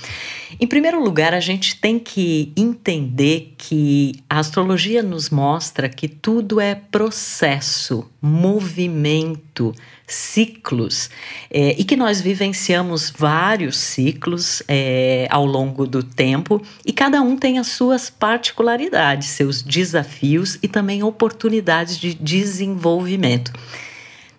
Em 0.60 0.68
primeiro 0.68 1.02
lugar, 1.02 1.34
a 1.34 1.40
gente 1.40 1.80
tem 1.80 1.98
que 1.98 2.52
entender 2.56 3.54
que 3.58 4.14
a 4.30 4.40
astrologia 4.40 5.02
nos 5.02 5.30
mostra 5.30 5.88
que 5.88 6.08
tudo 6.08 6.60
é 6.60 6.76
processo, 6.76 8.10
movimento, 8.22 9.74
ciclos 10.08 11.10
é, 11.50 11.76
e 11.78 11.84
que 11.84 11.96
nós 11.96 12.22
vivenciamos 12.22 13.12
vários 13.16 13.78
ciclos 13.78 14.62
é, 14.68 15.28
ao 15.30 15.46
longo 15.46 15.88
do 15.88 16.04
tempo 16.04 16.62
e 16.86 16.94
cada 16.94 17.22
um 17.22 17.36
tem 17.36 17.58
as 17.58 17.68
suas 17.68 18.10
particularidades, 18.10 19.30
seus 19.30 19.62
desafios 19.62 20.60
e 20.62 20.68
também 20.68 21.04
oportunidades 21.04 21.98
de 21.98 22.14
desenvolvimento. 22.14 23.52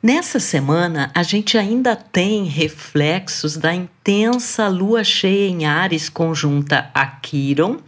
Nessa 0.02 0.38
semana, 0.38 1.10
a 1.14 1.22
gente 1.22 1.58
ainda 1.58 1.96
tem 1.96 2.44
reflexos 2.44 3.56
da 3.56 3.74
intensa 4.06 4.68
lua 4.68 5.02
cheia 5.02 5.48
em 5.48 5.66
Ares 5.66 6.08
conjunta 6.08 6.88
a 6.94 7.04
Quiron, 7.04 7.78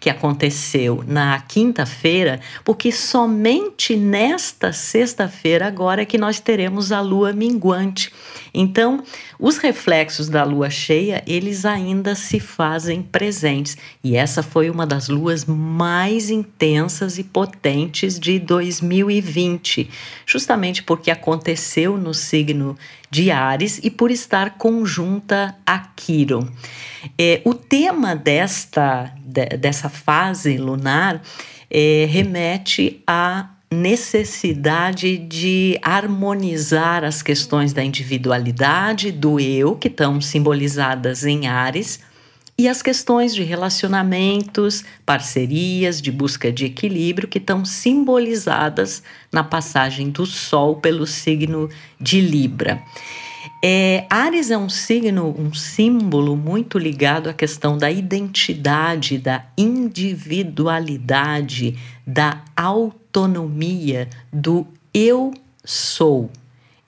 que 0.00 0.10
aconteceu 0.10 1.04
na 1.06 1.40
quinta-feira, 1.40 2.40
porque 2.64 2.90
somente 2.90 3.94
nesta 3.94 4.72
sexta-feira 4.72 5.68
agora 5.68 6.02
é 6.02 6.04
que 6.04 6.18
nós 6.18 6.40
teremos 6.40 6.90
a 6.90 7.00
lua 7.00 7.32
minguante. 7.32 8.12
Então, 8.52 9.04
os 9.38 9.58
reflexos 9.58 10.28
da 10.28 10.42
lua 10.42 10.68
cheia, 10.68 11.22
eles 11.28 11.64
ainda 11.64 12.16
se 12.16 12.40
fazem 12.40 13.00
presentes. 13.00 13.76
E 14.02 14.16
essa 14.16 14.42
foi 14.42 14.68
uma 14.68 14.84
das 14.84 15.08
luas 15.08 15.44
mais 15.44 16.28
intensas 16.28 17.18
e 17.18 17.24
potentes 17.24 18.18
de 18.18 18.40
2020, 18.40 19.88
justamente 20.26 20.82
porque 20.82 21.08
aconteceu 21.08 21.96
no 21.96 22.12
signo 22.12 22.76
de 23.10 23.30
Ares 23.30 23.80
e 23.82 23.90
por 23.90 24.10
estar 24.10 24.58
conjunta 24.58 25.56
a 25.66 25.78
Quiron. 25.78 26.48
É, 27.18 27.40
o 27.44 27.54
tema 27.54 28.14
desta, 28.14 29.12
de, 29.18 29.46
dessa 29.56 29.88
fase 29.88 30.56
lunar 30.56 31.22
é, 31.70 32.06
remete 32.08 33.02
a 33.06 33.50
necessidade 33.70 35.18
de 35.18 35.78
harmonizar 35.82 37.04
as 37.04 37.22
questões 37.22 37.72
da 37.72 37.84
individualidade, 37.84 39.12
do 39.12 39.38
eu, 39.38 39.76
que 39.76 39.88
estão 39.88 40.20
simbolizadas 40.20 41.24
em 41.24 41.46
Ares, 41.46 42.00
e 42.58 42.68
as 42.68 42.82
questões 42.82 43.32
de 43.32 43.44
relacionamentos, 43.44 44.84
parcerias, 45.06 46.02
de 46.02 46.10
busca 46.10 46.50
de 46.50 46.64
equilíbrio, 46.64 47.28
que 47.28 47.38
estão 47.38 47.64
simbolizadas 47.64 49.00
na 49.32 49.44
passagem 49.44 50.10
do 50.10 50.26
Sol 50.26 50.74
pelo 50.76 51.06
signo 51.06 51.70
de 52.00 52.20
Libra. 52.20 52.82
É, 53.62 54.04
Ares 54.10 54.50
é 54.50 54.58
um 54.58 54.68
signo, 54.68 55.32
um 55.38 55.54
símbolo 55.54 56.36
muito 56.36 56.76
ligado 56.78 57.28
à 57.28 57.32
questão 57.32 57.78
da 57.78 57.92
identidade, 57.92 59.18
da 59.18 59.46
individualidade, 59.56 61.78
da 62.04 62.42
autonomia, 62.56 64.08
do 64.32 64.66
eu 64.92 65.32
sou. 65.64 66.28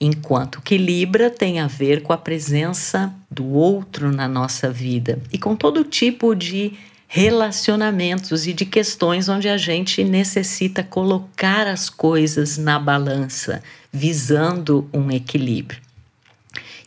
Enquanto 0.01 0.63
que 0.63 0.79
Libra 0.79 1.29
tem 1.29 1.61
a 1.61 1.67
ver 1.67 2.03
com 2.03 2.13
a 2.13 2.17
presença 2.17 3.13
do 3.31 3.47
outro 3.53 4.11
na 4.11 4.27
nossa 4.27 4.71
vida 4.71 5.21
e 5.31 5.39
com 5.39 5.55
todo 5.55 5.85
tipo 5.85 6.35
de 6.35 6.73
relacionamentos 7.07 8.47
e 8.47 8.53
de 8.53 8.65
questões 8.65 9.29
onde 9.29 9.49
a 9.49 9.57
gente 9.57 10.03
necessita 10.03 10.83
colocar 10.83 11.67
as 11.67 11.91
coisas 11.91 12.57
na 12.57 12.79
balança, 12.79 13.63
visando 13.93 14.89
um 14.93 15.11
equilíbrio. 15.11 15.83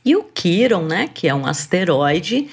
E 0.05 0.15
o 0.15 0.23
Quiron, 0.23 0.85
né, 0.85 1.09
que 1.13 1.27
é 1.27 1.35
um 1.35 1.45
asteroide, 1.45 2.47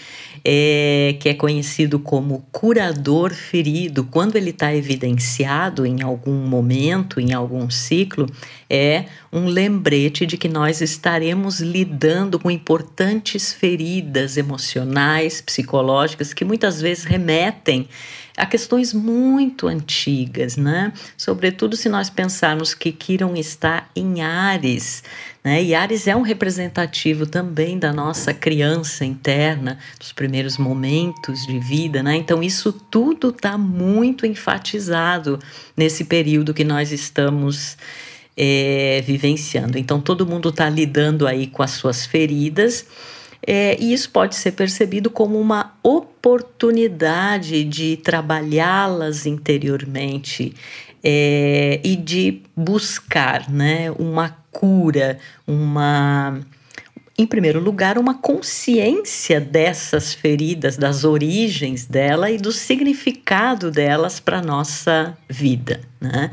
é, 0.45 1.17
que 1.21 1.29
é 1.29 1.35
conhecido 1.35 1.99
como 1.99 2.47
curador 2.51 3.33
ferido, 3.33 4.05
quando 4.05 4.37
ele 4.37 4.51
está 4.51 4.75
evidenciado 4.75 5.85
em 5.85 6.03
algum 6.03 6.47
momento, 6.47 7.21
em 7.21 7.33
algum 7.33 7.69
ciclo, 7.71 8.27
é 8.69 9.05
um 9.33 9.47
lembrete 9.47 10.27
de 10.27 10.37
que 10.37 10.49
nós 10.49 10.81
estaremos 10.81 11.61
lidando 11.61 12.39
com 12.39 12.51
importantes 12.51 13.53
feridas 13.53 14.37
emocionais, 14.37 15.41
psicológicas, 15.41 16.33
que 16.33 16.45
muitas 16.45 16.81
vezes 16.81 17.05
remetem 17.05 17.89
a 18.37 18.47
questões 18.47 18.95
muito 18.95 19.69
antigas, 19.69 20.57
né? 20.57 20.93
Sobretudo 21.17 21.77
se 21.77 21.89
nós 21.89 22.09
pensarmos 22.09 22.73
que 22.73 22.91
Quiron 22.91 23.37
está 23.37 23.89
em 23.95 24.23
Ares, 24.23 25.03
né? 25.43 25.63
E 25.63 25.75
Ares 25.75 26.07
é 26.07 26.15
um 26.15 26.23
representativo 26.23 27.27
também 27.27 27.79
da 27.79 27.93
nossa 27.93 28.35
criança 28.35 29.05
interna, 29.05 29.79
dos 29.99 30.13
primeiros 30.13 30.59
momentos 30.59 31.47
de 31.47 31.59
vida, 31.59 32.03
né? 32.03 32.17
Então 32.17 32.43
isso 32.43 32.73
tudo 32.73 33.31
está 33.31 33.57
muito 33.57 34.27
enfatizado 34.27 35.39
nesse 35.77 36.05
período 36.05 36.53
que 36.53 36.65
nós 36.65 36.93
estamos 36.93 37.79
é, 38.37 39.03
vivenciando. 39.07 39.79
Então 39.79 40.01
todo 40.01 40.27
mundo 40.27 40.51
está 40.51 40.69
lidando 40.69 41.27
aí 41.27 41.47
com 41.47 41.63
as 41.63 41.71
suas 41.71 42.05
feridas 42.05 42.87
é, 43.47 43.77
e 43.81 43.93
isso 43.93 44.11
pode 44.11 44.37
ser 44.37 44.53
percebido 44.53 45.11
como 45.11 45.41
uma 45.41 45.75
oportunidade 45.83 47.65
de 47.65 47.97
trabalhá-las 47.97 49.25
interiormente 49.25 50.55
é, 51.03 51.81
e 51.83 51.97
de 51.97 52.43
buscar 52.55 53.51
né, 53.51 53.91
uma 53.93 54.40
cura, 54.51 55.19
uma 55.47 56.41
em 57.21 57.27
primeiro 57.27 57.61
lugar, 57.61 57.99
uma 57.99 58.15
consciência 58.15 59.39
dessas 59.39 60.15
feridas, 60.15 60.79
das 60.79 61.05
origens 61.05 61.85
dela 61.85 62.31
e 62.31 62.39
do 62.39 62.51
significado 62.51 63.71
delas 63.71 64.19
para 64.19 64.39
a 64.39 64.43
nossa 64.43 65.15
vida. 65.29 65.83
Né? 66.01 66.31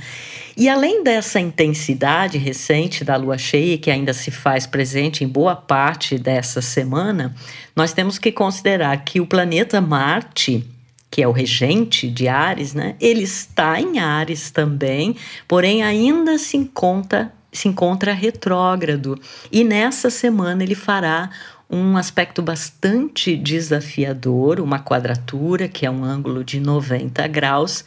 E 0.56 0.70
além 0.70 1.04
dessa 1.04 1.42
intensidade 1.42 2.38
recente 2.38 3.04
da 3.04 3.18
lua 3.18 3.38
cheia, 3.38 3.78
que 3.78 3.92
ainda 3.92 4.14
se 4.14 4.32
faz 4.32 4.66
presente 4.66 5.26
em 5.26 5.28
boa 5.28 5.58
parte 5.58 6.18
dessa 6.18 6.62
semana, 6.62 7.36
nós 7.76 7.92
temos 7.92 8.18
que 8.18 8.32
considerar 8.32 9.04
que 9.04 9.20
o 9.20 9.28
planeta 9.28 9.82
Marte 9.82 10.66
que 11.10 11.22
é 11.22 11.28
o 11.28 11.32
regente 11.32 12.10
de 12.10 12.28
Ares, 12.28 12.74
né? 12.74 12.96
Ele 13.00 13.24
está 13.24 13.80
em 13.80 13.98
Ares 13.98 14.52
também, 14.52 15.16
porém 15.48 15.82
ainda 15.82 16.38
se 16.38 16.58
encontra 16.58 17.32
se 17.58 17.68
encontra 17.68 18.14
retrógrado. 18.14 19.20
E 19.52 19.64
nessa 19.64 20.10
semana 20.10 20.64
ele 20.64 20.76
fará 20.76 21.30
um 21.70 21.98
aspecto 21.98 22.42
bastante 22.42 23.36
desafiador, 23.36 24.60
uma 24.60 24.80
quadratura, 24.80 25.68
que 25.68 25.86
é 25.86 25.92
um 25.92 26.04
ângulo 26.04 26.44
de 26.44 26.60
90 26.60 27.28
graus, 27.28 27.84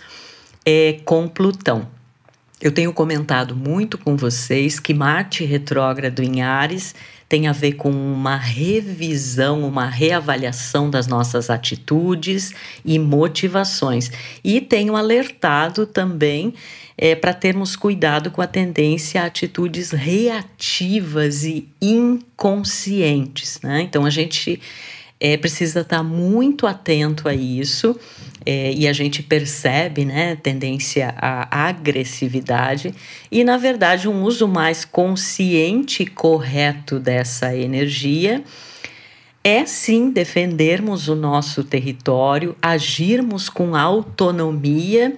é, 0.64 1.00
com 1.05 1.26
Plutão. 1.26 1.88
Eu 2.61 2.72
tenho 2.72 2.93
comentado 2.93 3.56
muito 3.56 3.96
com 3.96 4.17
vocês 4.17 4.78
que 4.78 4.93
Marte 4.93 5.44
retrógrado 5.44 6.20
em 6.23 6.43
Ares 6.43 6.94
tem 7.31 7.47
a 7.47 7.53
ver 7.53 7.75
com 7.75 7.93
uma 7.93 8.37
revisão, 8.37 9.62
uma 9.62 9.87
reavaliação 9.87 10.91
das 10.91 11.06
nossas 11.06 11.49
atitudes 11.49 12.53
e 12.85 12.99
motivações. 12.99 14.11
E 14.43 14.61
tenho 14.61 14.97
alertado 14.97 15.87
também 15.87 16.53
é, 16.99 17.15
para 17.15 17.32
termos 17.32 17.77
cuidado 17.77 18.32
com 18.32 18.43
a 18.43 18.49
tendência 18.49 19.23
a 19.23 19.27
atitudes 19.27 19.93
reativas 19.93 21.44
e 21.44 21.69
inconscientes. 21.81 23.61
Né? 23.62 23.83
Então 23.83 24.05
a 24.05 24.11
gente 24.11 24.61
é, 25.21 25.37
precisa 25.37 25.83
estar 25.83 26.03
muito 26.03 26.67
atento 26.67 27.29
a 27.29 27.35
isso 27.35 27.97
é, 28.44 28.72
e 28.72 28.88
a 28.88 28.92
gente 28.92 29.22
percebe 29.22 30.04
né, 30.04 30.37
tendência 30.37 31.14
à 31.16 31.69
agressividade 31.69 32.94
e, 33.31 33.44
na 33.44 33.56
verdade, 33.56 34.08
um 34.08 34.22
uso 34.22 34.48
mais 34.48 34.84
consciente 34.84 36.02
e 36.02 36.06
correto 36.06 36.98
dessa 36.98 37.54
energia 37.54 38.42
é 39.42 39.64
sim 39.64 40.10
defendermos 40.10 41.08
o 41.08 41.14
nosso 41.14 41.64
território, 41.64 42.54
agirmos 42.60 43.48
com 43.48 43.75
autonomia 43.75 45.16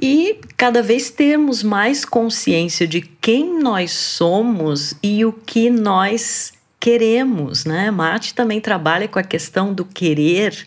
e 0.00 0.40
cada 0.56 0.82
vez 0.82 1.10
termos 1.10 1.62
mais 1.62 2.04
consciência 2.04 2.88
de 2.88 3.00
quem 3.00 3.60
nós 3.60 3.92
somos 3.92 4.96
e 5.00 5.24
o 5.24 5.32
que 5.32 5.70
nós 5.70 6.52
queremos, 6.80 7.64
né? 7.64 7.92
Mate 7.92 8.34
também 8.34 8.60
trabalha 8.60 9.06
com 9.06 9.20
a 9.20 9.22
questão 9.22 9.72
do 9.72 9.84
querer 9.84 10.66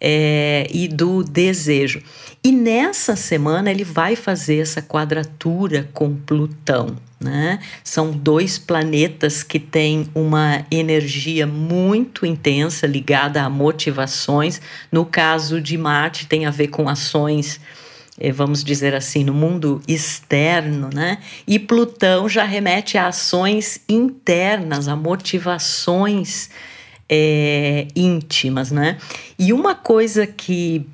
é, 0.00 0.66
e 0.70 0.88
do 0.88 1.22
desejo. 1.22 2.02
E 2.42 2.52
nessa 2.52 3.16
semana 3.16 3.70
ele 3.70 3.84
vai 3.84 4.14
fazer 4.14 4.58
essa 4.58 4.80
quadratura 4.82 5.88
com 5.92 6.14
Plutão. 6.14 6.96
Né? 7.18 7.58
São 7.82 8.12
dois 8.12 8.58
planetas 8.58 9.42
que 9.42 9.58
têm 9.58 10.08
uma 10.14 10.64
energia 10.70 11.46
muito 11.46 12.26
intensa 12.26 12.86
ligada 12.86 13.42
a 13.42 13.48
motivações. 13.48 14.60
No 14.92 15.04
caso 15.04 15.60
de 15.60 15.78
Marte, 15.78 16.26
tem 16.26 16.44
a 16.44 16.50
ver 16.50 16.68
com 16.68 16.88
ações, 16.88 17.58
eh, 18.20 18.30
vamos 18.30 18.62
dizer 18.62 18.94
assim, 18.94 19.24
no 19.24 19.32
mundo 19.32 19.80
externo, 19.88 20.90
né? 20.92 21.18
E 21.48 21.58
Plutão 21.58 22.28
já 22.28 22.44
remete 22.44 22.98
a 22.98 23.08
ações 23.08 23.80
internas, 23.88 24.86
a 24.86 24.94
motivações 24.94 26.50
é, 27.08 27.88
íntimas, 27.94 28.70
né? 28.70 28.98
E 29.38 29.52
uma 29.52 29.74
coisa 29.74 30.26
que 30.26 30.86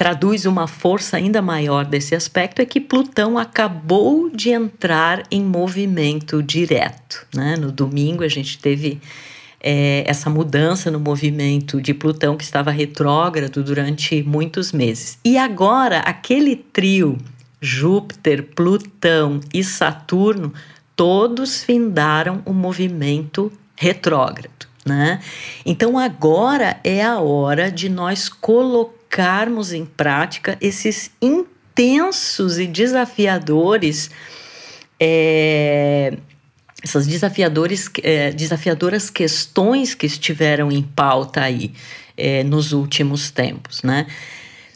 traduz 0.00 0.46
uma 0.46 0.66
força 0.66 1.18
ainda 1.18 1.42
maior 1.42 1.84
desse 1.84 2.14
aspecto 2.14 2.62
é 2.62 2.64
que 2.64 2.80
Plutão 2.80 3.36
acabou 3.36 4.30
de 4.30 4.48
entrar 4.48 5.24
em 5.30 5.42
movimento 5.42 6.42
direto. 6.42 7.26
Né? 7.34 7.54
No 7.56 7.70
domingo 7.70 8.24
a 8.24 8.28
gente 8.28 8.58
teve 8.58 8.98
é, 9.62 10.02
essa 10.06 10.30
mudança 10.30 10.90
no 10.90 10.98
movimento 10.98 11.82
de 11.82 11.92
Plutão 11.92 12.34
que 12.34 12.44
estava 12.44 12.70
retrógrado 12.70 13.62
durante 13.62 14.22
muitos 14.22 14.72
meses. 14.72 15.18
E 15.22 15.36
agora 15.36 15.98
aquele 15.98 16.56
trio 16.56 17.18
Júpiter, 17.60 18.42
Plutão 18.54 19.38
e 19.52 19.62
Saturno 19.62 20.54
todos 20.96 21.62
findaram 21.62 22.40
o 22.46 22.54
movimento 22.54 23.52
retrógrado. 23.76 24.69
Né? 24.90 25.20
Então 25.64 25.96
agora 25.96 26.80
é 26.82 27.02
a 27.02 27.20
hora 27.20 27.70
de 27.70 27.88
nós 27.88 28.28
colocar 28.28 29.00
colocarmos 29.10 29.72
em 29.72 29.84
prática 29.84 30.56
esses 30.60 31.10
intensos 31.20 32.60
e 32.60 32.66
desafiadores, 32.66 34.08
é, 35.00 36.16
essas 36.82 37.08
desafiadores, 37.08 37.90
é, 38.04 38.30
desafiadoras 38.30 39.10
questões 39.10 39.94
que 39.94 40.06
estiveram 40.06 40.70
em 40.70 40.82
pauta 40.82 41.40
aí 41.40 41.72
é, 42.16 42.44
nos 42.44 42.72
últimos 42.72 43.32
tempos, 43.32 43.82
né? 43.82 44.06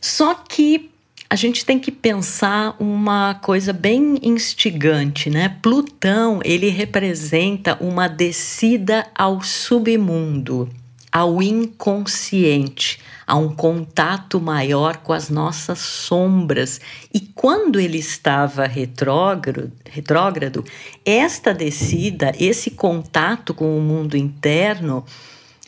Só 0.00 0.34
que 0.34 0.90
a 1.28 1.36
gente 1.36 1.64
tem 1.64 1.78
que 1.78 1.90
pensar 1.90 2.76
uma 2.78 3.34
coisa 3.34 3.72
bem 3.72 4.18
instigante, 4.22 5.30
né? 5.30 5.56
Plutão, 5.62 6.40
ele 6.44 6.68
representa 6.68 7.76
uma 7.80 8.08
descida 8.08 9.06
ao 9.14 9.42
submundo, 9.42 10.68
ao 11.10 11.42
inconsciente, 11.42 13.00
a 13.26 13.36
um 13.36 13.54
contato 13.54 14.40
maior 14.40 14.98
com 14.98 15.12
as 15.12 15.30
nossas 15.30 15.78
sombras. 15.78 16.80
E 17.12 17.20
quando 17.20 17.80
ele 17.80 17.98
estava 17.98 18.66
retrógrado, 18.66 19.72
retrógrado, 19.90 20.64
esta 21.04 21.54
descida, 21.54 22.32
esse 22.38 22.70
contato 22.70 23.54
com 23.54 23.76
o 23.76 23.80
mundo 23.80 24.16
interno, 24.16 25.04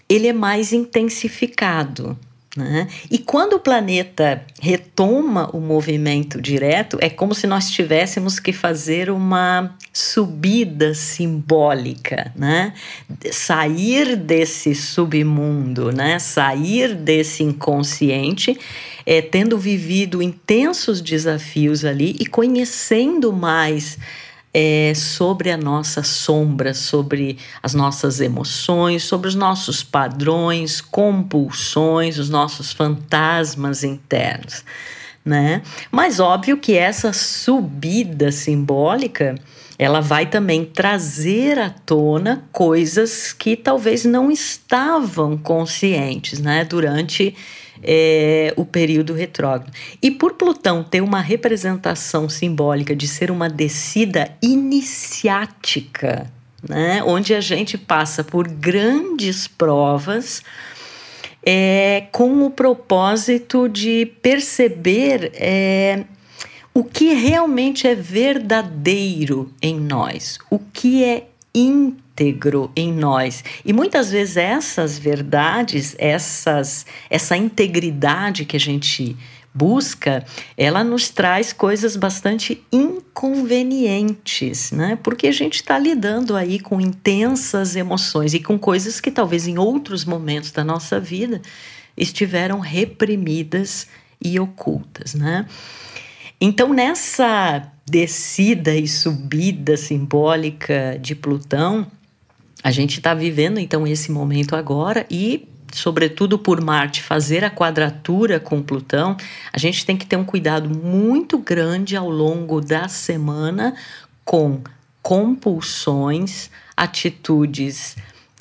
ele 0.09 0.29
é 0.29 0.33
mais 0.33 0.73
intensificado. 0.73 2.17
Né? 2.57 2.89
E 3.11 3.19
quando 3.19 3.55
o 3.55 3.61
planeta 3.61 4.43
retoma 4.61 5.51
o 5.53 5.61
movimento 5.61 6.41
direto, 6.41 6.97
é 7.03 7.11
como 7.11 7.35
se 7.35 7.47
nós 7.47 7.71
tivéssemos 7.71 8.41
que 8.41 8.53
fazer 8.53 9.11
uma 9.11 9.77
subida 9.93 10.95
simbólica, 10.95 12.33
né? 12.35 12.73
sair 13.31 14.17
desse 14.17 14.75
submundo, 14.75 15.93
né? 15.93 16.19
sair 16.19 16.95
desse 16.95 17.43
inconsciente, 17.43 18.59
é, 19.05 19.21
tendo 19.21 19.59
vivido 19.59 20.23
intensos 20.23 21.03
desafios 21.03 21.85
ali 21.85 22.17
e 22.19 22.25
conhecendo 22.25 23.33
mais 23.33 23.99
é, 24.59 24.95
sobre 24.95 25.51
a 25.51 25.57
nossa 25.59 26.03
sombra, 26.03 26.73
sobre 26.73 27.37
as 27.63 27.75
nossas 27.75 28.23
emoções, 28.23 29.05
sobre 29.05 29.29
os 29.29 29.35
nossos 29.35 29.83
padrões, 29.83 30.81
compulsões, 30.81 32.19
os 32.19 32.31
nossos 32.31 32.73
fantasmas 32.73 33.85
internos. 33.85 34.65
Né? 35.23 35.61
Mas 35.93 36.21
óbvio 36.21 36.57
que 36.57 36.75
essa 36.75 37.13
subida 37.13 38.33
simbólica 38.33 39.35
ela 39.79 40.01
vai 40.01 40.25
também 40.25 40.65
trazer 40.65 41.59
à 41.59 41.69
tona 41.69 42.43
coisas 42.51 43.35
que 43.35 43.57
talvez 43.57 44.07
não 44.07 44.31
estavam 44.31 45.37
conscientes 45.37 46.41
né, 46.41 46.65
durante 46.65 47.37
é, 47.83 48.53
o 48.57 48.65
período 48.65 49.13
retrógrado. 49.13 49.73
E 50.03 50.11
por 50.11 50.35
Plutão 50.35 50.83
ter 50.83 51.01
uma 51.01 51.21
representação 51.21 52.29
simbólica 52.29 52.95
de 52.95 53.07
ser 53.07 53.31
uma 53.31 53.49
descida 53.49 54.31
iniciática, 54.43 56.31
né, 56.69 57.03
onde 57.05 57.35
a 57.35 57.41
gente 57.41 57.77
passa 57.79 58.25
por 58.25 58.49
grandes 58.49 59.47
provas. 59.47 60.43
É, 61.49 62.09
com 62.11 62.45
o 62.45 62.51
propósito 62.51 63.69
de 63.69 64.07
perceber 64.21 65.31
é, 65.35 66.05
o 66.75 66.83
que 66.83 67.15
realmente 67.15 67.87
é 67.87 67.95
verdadeiro 67.95 69.51
em 69.63 69.79
nós, 69.79 70.39
o 70.51 70.59
que 70.59 71.05
é 71.05 71.29
íntegro 71.57 72.71
em 72.77 72.93
nós. 72.93 73.43
E 73.65 73.73
muitas 73.73 74.11
vezes 74.11 74.37
essas 74.37 74.99
verdades, 74.99 75.97
essas, 75.99 76.85
essa 77.09 77.37
integridade 77.37 78.45
que 78.45 78.57
a 78.57 78.61
gente 78.61 79.17
busca, 79.55 80.23
ela 80.55 80.85
nos 80.85 81.09
traz 81.09 81.55
coisas 81.55 81.97
bastante 81.97 82.63
inconvenientes, 82.71 84.71
né? 84.71 84.99
Porque 85.03 85.29
a 85.29 85.33
gente 85.33 85.55
está 85.55 85.79
lidando 85.79 86.37
aí 86.37 86.61
com 86.61 86.79
intensas 86.79 87.75
emoções 87.75 88.35
e 88.35 88.41
com 88.41 88.59
coisas 88.59 89.01
que 89.01 89.11
talvez 89.11 89.47
em 89.47 89.57
outros 89.57 90.05
momentos 90.05 90.51
da 90.51 90.63
nossa 90.63 91.01
vida 91.01 91.41
estiveram 91.97 92.61
reprimidas 92.61 93.89
e 94.23 94.39
ocultas, 94.39 95.15
né? 95.15 95.47
Então, 96.41 96.73
nessa 96.73 97.71
descida 97.87 98.75
e 98.75 98.87
subida 98.87 99.77
simbólica 99.77 100.99
de 101.01 101.15
Plutão, 101.15 101.87
a 102.63 102.71
gente 102.71 102.99
está 102.99 103.15
vivendo 103.15 103.59
então 103.59 103.87
esse 103.87 104.11
momento 104.11 104.57
agora 104.57 105.07
e 105.11 105.49
sobretudo 105.73 106.39
por 106.39 106.61
Marte 106.61 107.03
fazer 107.03 107.45
a 107.45 107.51
quadratura 107.51 108.41
com 108.41 108.63
Plutão, 108.63 109.17
a 109.53 109.59
gente 109.59 109.85
tem 109.85 109.97
que 109.97 110.07
ter 110.07 110.17
um 110.17 110.25
cuidado 110.25 110.69
muito 110.69 111.39
grande 111.39 111.97
ao 111.97 112.09
longo 112.09 112.61
da 112.61 112.89
semana 112.89 113.75
com 114.25 114.61
compulsões, 115.03 116.51
atitudes 116.77 117.97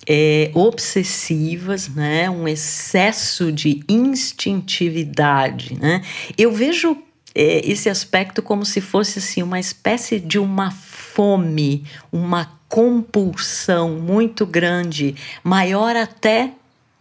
é, 0.07 0.51
obsessivas, 0.53 1.87
né? 1.89 2.29
um 2.29 2.47
excesso 2.47 3.51
de 3.51 3.83
instintividade. 3.87 5.77
Né? 5.79 6.01
Eu 6.37 6.51
vejo 6.51 6.97
é, 7.35 7.69
esse 7.69 7.89
aspecto 7.89 8.41
como 8.41 8.65
se 8.65 8.79
fosse 8.79 9.19
assim 9.19 9.43
uma 9.43 9.59
espécie 9.59 10.19
de 10.19 10.39
uma 10.39 10.71
fome, 10.71 11.83
uma 12.11 12.49
compulsão 12.69 13.99
muito 13.99 14.45
grande, 14.45 15.15
maior 15.43 15.95
até 15.95 16.53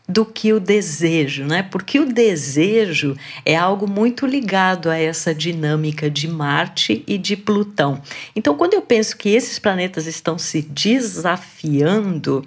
do 0.06 0.26
que 0.26 0.52
o 0.52 0.60
desejo, 0.60 1.44
né? 1.44 1.62
Porque 1.62 1.98
o 1.98 2.04
desejo 2.04 3.16
é 3.44 3.56
algo 3.56 3.88
muito 3.88 4.26
ligado 4.26 4.90
a 4.90 4.98
essa 4.98 5.34
dinâmica 5.34 6.10
de 6.10 6.28
Marte 6.28 7.02
e 7.06 7.16
de 7.16 7.36
Plutão. 7.36 8.02
Então, 8.36 8.54
quando 8.54 8.74
eu 8.74 8.82
penso 8.82 9.16
que 9.16 9.30
esses 9.30 9.58
planetas 9.58 10.06
estão 10.06 10.38
se 10.38 10.60
desafiando, 10.60 12.44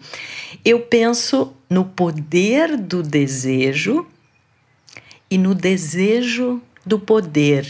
eu 0.64 0.82
penso 0.82 1.52
no 1.68 1.84
poder 1.84 2.78
do 2.78 3.02
desejo 3.02 4.06
e 5.30 5.38
no 5.38 5.56
desejo 5.56 6.62
do 6.88 6.98
poder. 6.98 7.68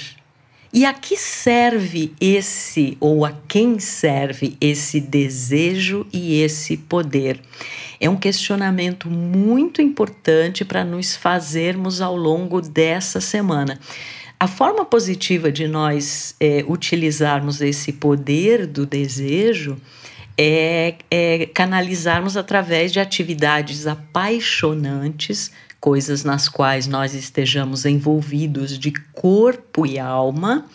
E 0.71 0.85
a 0.85 0.93
que 0.93 1.17
serve 1.17 2.13
esse, 2.19 2.97
ou 2.99 3.25
a 3.25 3.33
quem 3.47 3.79
serve 3.79 4.55
esse 4.61 4.99
desejo 4.99 6.05
e 6.13 6.41
esse 6.41 6.77
poder? 6.77 7.39
É 7.99 8.09
um 8.09 8.17
questionamento 8.17 9.09
muito 9.09 9.81
importante 9.81 10.63
para 10.63 10.83
nos 10.83 11.15
fazermos 11.15 11.99
ao 11.99 12.15
longo 12.15 12.61
dessa 12.61 13.19
semana. 13.19 13.79
A 14.39 14.47
forma 14.47 14.85
positiva 14.85 15.51
de 15.51 15.67
nós 15.67 16.35
é, 16.39 16.63
utilizarmos 16.67 17.59
esse 17.59 17.93
poder 17.93 18.67
do 18.67 18.85
desejo 18.85 19.77
é, 20.37 20.93
é 21.09 21.47
canalizarmos 21.47 22.37
através 22.37 22.93
de 22.93 22.99
atividades 22.99 23.87
apaixonantes, 23.87 25.51
coisas 25.79 26.23
nas 26.23 26.49
quais 26.49 26.87
nós 26.87 27.13
estejamos 27.13 27.85
envolvidos 27.85 28.77
de 28.77 28.91
corpo 29.13 29.85
e 29.85 29.99
alma 29.99 30.65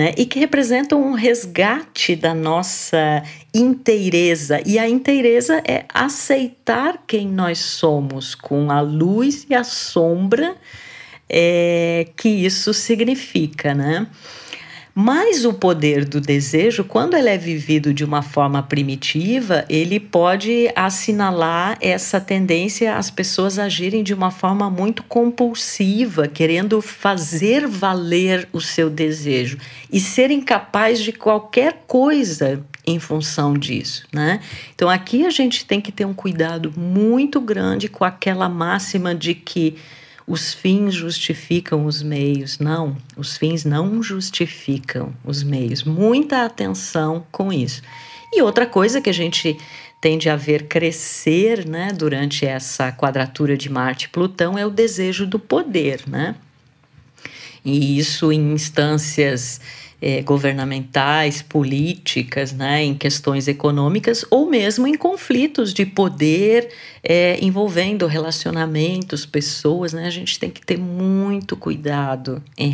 né? 0.00 0.14
E 0.16 0.24
que 0.24 0.38
representam 0.38 1.02
um 1.02 1.12
resgate 1.12 2.16
da 2.16 2.34
nossa 2.34 3.22
inteireza. 3.52 4.60
E 4.64 4.78
a 4.78 4.88
inteireza 4.88 5.62
é 5.66 5.84
aceitar 5.92 7.02
quem 7.06 7.28
nós 7.28 7.58
somos, 7.58 8.34
com 8.34 8.70
a 8.70 8.80
luz 8.80 9.46
e 9.50 9.54
a 9.54 9.64
sombra 9.64 10.56
é, 11.28 12.08
que 12.16 12.28
isso 12.28 12.72
significa, 12.72 13.74
né? 13.74 14.06
Mas 15.02 15.46
o 15.46 15.54
poder 15.54 16.04
do 16.04 16.20
desejo, 16.20 16.84
quando 16.84 17.16
ele 17.16 17.30
é 17.30 17.38
vivido 17.38 17.94
de 17.94 18.04
uma 18.04 18.20
forma 18.20 18.62
primitiva, 18.62 19.64
ele 19.66 19.98
pode 19.98 20.70
assinalar 20.76 21.78
essa 21.80 22.20
tendência 22.20 22.94
às 22.94 23.10
pessoas 23.10 23.58
agirem 23.58 24.02
de 24.02 24.12
uma 24.12 24.30
forma 24.30 24.68
muito 24.68 25.02
compulsiva, 25.04 26.28
querendo 26.28 26.82
fazer 26.82 27.66
valer 27.66 28.46
o 28.52 28.60
seu 28.60 28.90
desejo 28.90 29.56
e 29.90 29.98
serem 29.98 30.42
capazes 30.42 31.02
de 31.02 31.12
qualquer 31.12 31.84
coisa 31.86 32.62
em 32.86 32.98
função 32.98 33.54
disso, 33.54 34.06
né? 34.12 34.40
Então 34.74 34.90
aqui 34.90 35.24
a 35.24 35.30
gente 35.30 35.64
tem 35.64 35.80
que 35.80 35.90
ter 35.90 36.04
um 36.04 36.12
cuidado 36.12 36.74
muito 36.76 37.40
grande 37.40 37.88
com 37.88 38.04
aquela 38.04 38.50
máxima 38.50 39.14
de 39.14 39.32
que 39.32 39.78
os 40.30 40.54
fins 40.54 40.94
justificam 40.94 41.86
os 41.86 42.04
meios. 42.04 42.60
Não, 42.60 42.96
os 43.16 43.36
fins 43.36 43.64
não 43.64 44.00
justificam 44.00 45.12
os 45.24 45.42
meios. 45.42 45.82
Muita 45.82 46.44
atenção 46.44 47.26
com 47.32 47.52
isso. 47.52 47.82
E 48.32 48.40
outra 48.40 48.64
coisa 48.64 49.00
que 49.00 49.10
a 49.10 49.12
gente 49.12 49.58
tende 50.00 50.30
a 50.30 50.36
ver 50.36 50.68
crescer 50.68 51.66
né, 51.66 51.92
durante 51.92 52.46
essa 52.46 52.92
quadratura 52.92 53.56
de 53.56 53.68
Marte 53.68 54.04
e 54.04 54.08
Plutão 54.08 54.56
é 54.56 54.64
o 54.64 54.70
desejo 54.70 55.26
do 55.26 55.40
poder, 55.40 56.04
né? 56.06 56.36
E 57.64 57.98
isso 57.98 58.30
em 58.30 58.52
instâncias 58.52 59.60
é, 60.00 60.22
governamentais, 60.22 61.42
políticas, 61.42 62.52
né, 62.52 62.82
em 62.82 62.94
questões 62.94 63.46
econômicas 63.48 64.24
ou 64.30 64.48
mesmo 64.48 64.86
em 64.86 64.96
conflitos 64.96 65.74
de 65.74 65.84
poder 65.84 66.68
é, 67.02 67.38
envolvendo 67.42 68.06
relacionamentos, 68.06 69.26
pessoas, 69.26 69.92
né, 69.92 70.06
a 70.06 70.10
gente 70.10 70.38
tem 70.38 70.50
que 70.50 70.64
ter 70.64 70.78
muito 70.78 71.56
cuidado 71.56 72.42
em 72.56 72.70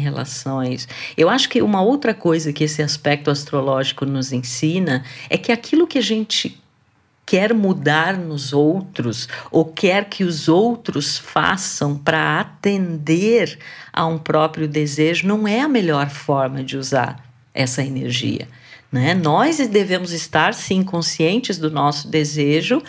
isso. 0.72 0.86
Eu 1.16 1.28
acho 1.28 1.48
que 1.48 1.60
uma 1.60 1.82
outra 1.82 2.14
coisa 2.14 2.52
que 2.52 2.64
esse 2.64 2.82
aspecto 2.82 3.30
astrológico 3.30 4.06
nos 4.06 4.32
ensina 4.32 5.04
é 5.28 5.36
que 5.36 5.52
aquilo 5.52 5.86
que 5.86 5.98
a 5.98 6.02
gente 6.02 6.58
quer 7.26 7.52
mudar 7.52 8.16
nos 8.16 8.52
outros 8.52 9.28
ou 9.50 9.64
quer 9.64 10.04
que 10.04 10.22
os 10.22 10.48
outros 10.48 11.18
façam 11.18 11.98
para 11.98 12.38
atender 12.38 13.58
a 13.96 14.06
um 14.06 14.18
próprio 14.18 14.68
desejo, 14.68 15.26
não 15.26 15.48
é 15.48 15.62
a 15.62 15.68
melhor 15.68 16.10
forma 16.10 16.62
de 16.62 16.76
usar 16.76 17.24
essa 17.54 17.82
energia. 17.82 18.46
Né? 18.92 19.14
Nós 19.14 19.56
devemos 19.66 20.12
estar, 20.12 20.54
sim, 20.54 20.82
conscientes 20.82 21.58
do 21.58 21.70
nosso 21.70 22.08
desejo, 22.08 22.82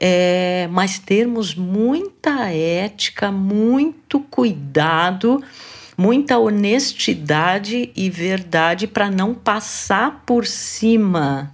é, 0.00 0.66
mas 0.72 0.98
termos 0.98 1.54
muita 1.54 2.50
ética, 2.50 3.30
muito 3.30 4.18
cuidado, 4.18 5.42
muita 5.96 6.38
honestidade 6.38 7.92
e 7.94 8.10
verdade 8.10 8.86
para 8.86 9.10
não 9.10 9.34
passar 9.34 10.22
por 10.26 10.46
cima 10.46 11.53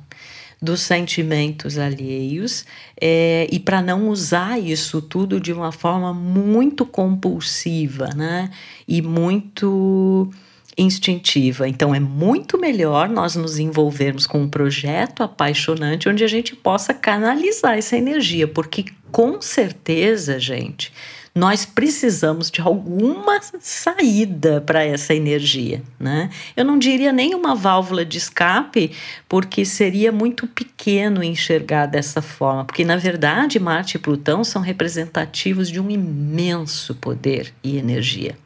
dos 0.61 0.83
sentimentos 0.83 1.79
alheios 1.79 2.67
é, 3.01 3.47
e 3.51 3.59
para 3.59 3.81
não 3.81 4.09
usar 4.09 4.59
isso 4.59 5.01
tudo 5.01 5.41
de 5.41 5.53
uma 5.53 5.73
forma 5.73 6.13
muito 6.13 6.85
compulsiva, 6.85 8.11
né? 8.15 8.51
E 8.87 9.01
muito 9.01 10.31
instintiva. 10.77 11.69
Então 11.69 11.95
é 11.95 12.01
muito 12.01 12.59
melhor 12.59 13.09
nós 13.09 13.37
nos 13.37 13.59
envolvermos 13.59 14.27
com 14.27 14.43
um 14.43 14.49
projeto 14.49 15.23
apaixonante 15.23 16.09
onde 16.09 16.25
a 16.25 16.29
gente 16.29 16.55
possa 16.55 16.95
canalizar 16.95 17.77
essa 17.77 17.97
energia, 17.97 18.47
porque 18.47 18.85
com 19.11 19.41
certeza, 19.41 20.39
gente, 20.39 20.93
nós 21.35 21.65
precisamos 21.65 22.51
de 22.51 22.61
alguma 22.61 23.41
saída 23.61 24.61
para 24.61 24.85
essa 24.85 25.15
energia, 25.15 25.83
né? 25.99 26.29
Eu 26.57 26.65
não 26.65 26.79
diria 26.79 27.13
nem 27.13 27.35
uma 27.35 27.55
válvula 27.55 28.05
de 28.05 28.19
escape, 28.19 28.91
porque 29.29 29.65
seria 29.65 30.11
muito 30.11 30.47
pequeno 30.47 31.23
enxergar 31.23 31.87
dessa 31.87 32.21
forma, 32.21 32.65
porque 32.65 32.85
na 32.85 32.97
verdade 32.97 33.61
Marte 33.61 33.97
e 33.97 34.01
Plutão 34.01 34.43
são 34.43 34.61
representativos 34.61 35.69
de 35.69 35.81
um 35.81 35.91
imenso 35.91 36.95
poder 36.97 37.55
e 37.63 37.77
energia. 37.77 38.37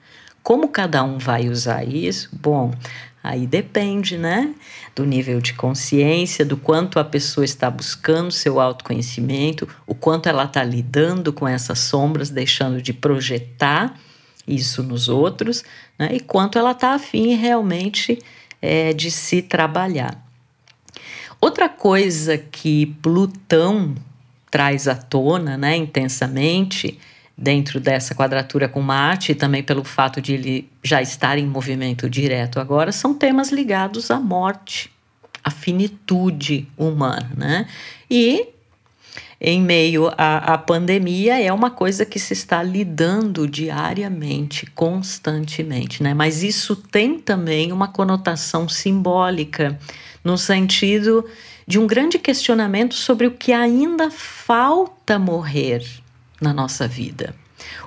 Como 0.42 0.68
cada 0.68 1.02
um 1.02 1.16
vai 1.16 1.48
usar 1.48 1.88
isso? 1.88 2.28
Bom, 2.32 2.74
Aí 3.24 3.46
depende, 3.46 4.18
né? 4.18 4.54
Do 4.94 5.06
nível 5.06 5.40
de 5.40 5.54
consciência, 5.54 6.44
do 6.44 6.58
quanto 6.58 6.98
a 6.98 7.04
pessoa 7.04 7.42
está 7.42 7.70
buscando 7.70 8.30
seu 8.30 8.60
autoconhecimento, 8.60 9.66
o 9.86 9.94
quanto 9.94 10.28
ela 10.28 10.44
está 10.44 10.62
lidando 10.62 11.32
com 11.32 11.48
essas 11.48 11.78
sombras, 11.78 12.28
deixando 12.28 12.82
de 12.82 12.92
projetar 12.92 13.98
isso 14.46 14.82
nos 14.82 15.08
outros, 15.08 15.64
né? 15.98 16.10
E 16.12 16.20
quanto 16.20 16.58
ela 16.58 16.72
está 16.72 16.92
afim 16.94 17.34
realmente 17.34 18.18
é, 18.60 18.92
de 18.92 19.10
se 19.10 19.40
trabalhar. 19.40 20.22
Outra 21.40 21.66
coisa 21.66 22.36
que 22.36 22.84
Plutão 23.00 23.94
traz 24.50 24.86
à 24.86 24.94
tona, 24.94 25.56
né, 25.56 25.74
intensamente, 25.76 26.98
dentro 27.36 27.80
dessa 27.80 28.14
quadratura 28.14 28.68
com 28.68 28.80
Marte, 28.80 29.32
e 29.32 29.34
também 29.34 29.62
pelo 29.62 29.82
fato 29.82 30.20
de 30.20 30.34
ele 30.34 30.70
já 30.82 31.02
estar 31.02 31.36
em 31.36 31.46
movimento 31.46 32.08
direto 32.08 32.60
agora, 32.60 32.92
são 32.92 33.12
temas 33.12 33.50
ligados 33.50 34.10
à 34.10 34.20
morte, 34.20 34.90
à 35.42 35.50
finitude 35.50 36.68
humana, 36.76 37.30
né? 37.36 37.66
E 38.08 38.48
em 39.40 39.60
meio 39.60 40.08
à, 40.16 40.54
à 40.54 40.58
pandemia 40.58 41.38
é 41.42 41.52
uma 41.52 41.70
coisa 41.70 42.06
que 42.06 42.18
se 42.18 42.32
está 42.32 42.62
lidando 42.62 43.48
diariamente, 43.48 44.64
constantemente, 44.66 46.02
né? 46.02 46.14
Mas 46.14 46.42
isso 46.42 46.76
tem 46.76 47.18
também 47.18 47.72
uma 47.72 47.88
conotação 47.88 48.68
simbólica, 48.68 49.78
no 50.22 50.38
sentido 50.38 51.24
de 51.66 51.78
um 51.78 51.86
grande 51.86 52.18
questionamento 52.18 52.94
sobre 52.94 53.26
o 53.26 53.32
que 53.32 53.52
ainda 53.52 54.10
falta 54.10 55.18
morrer 55.18 56.03
na 56.44 56.52
nossa 56.52 56.86
vida. 56.86 57.34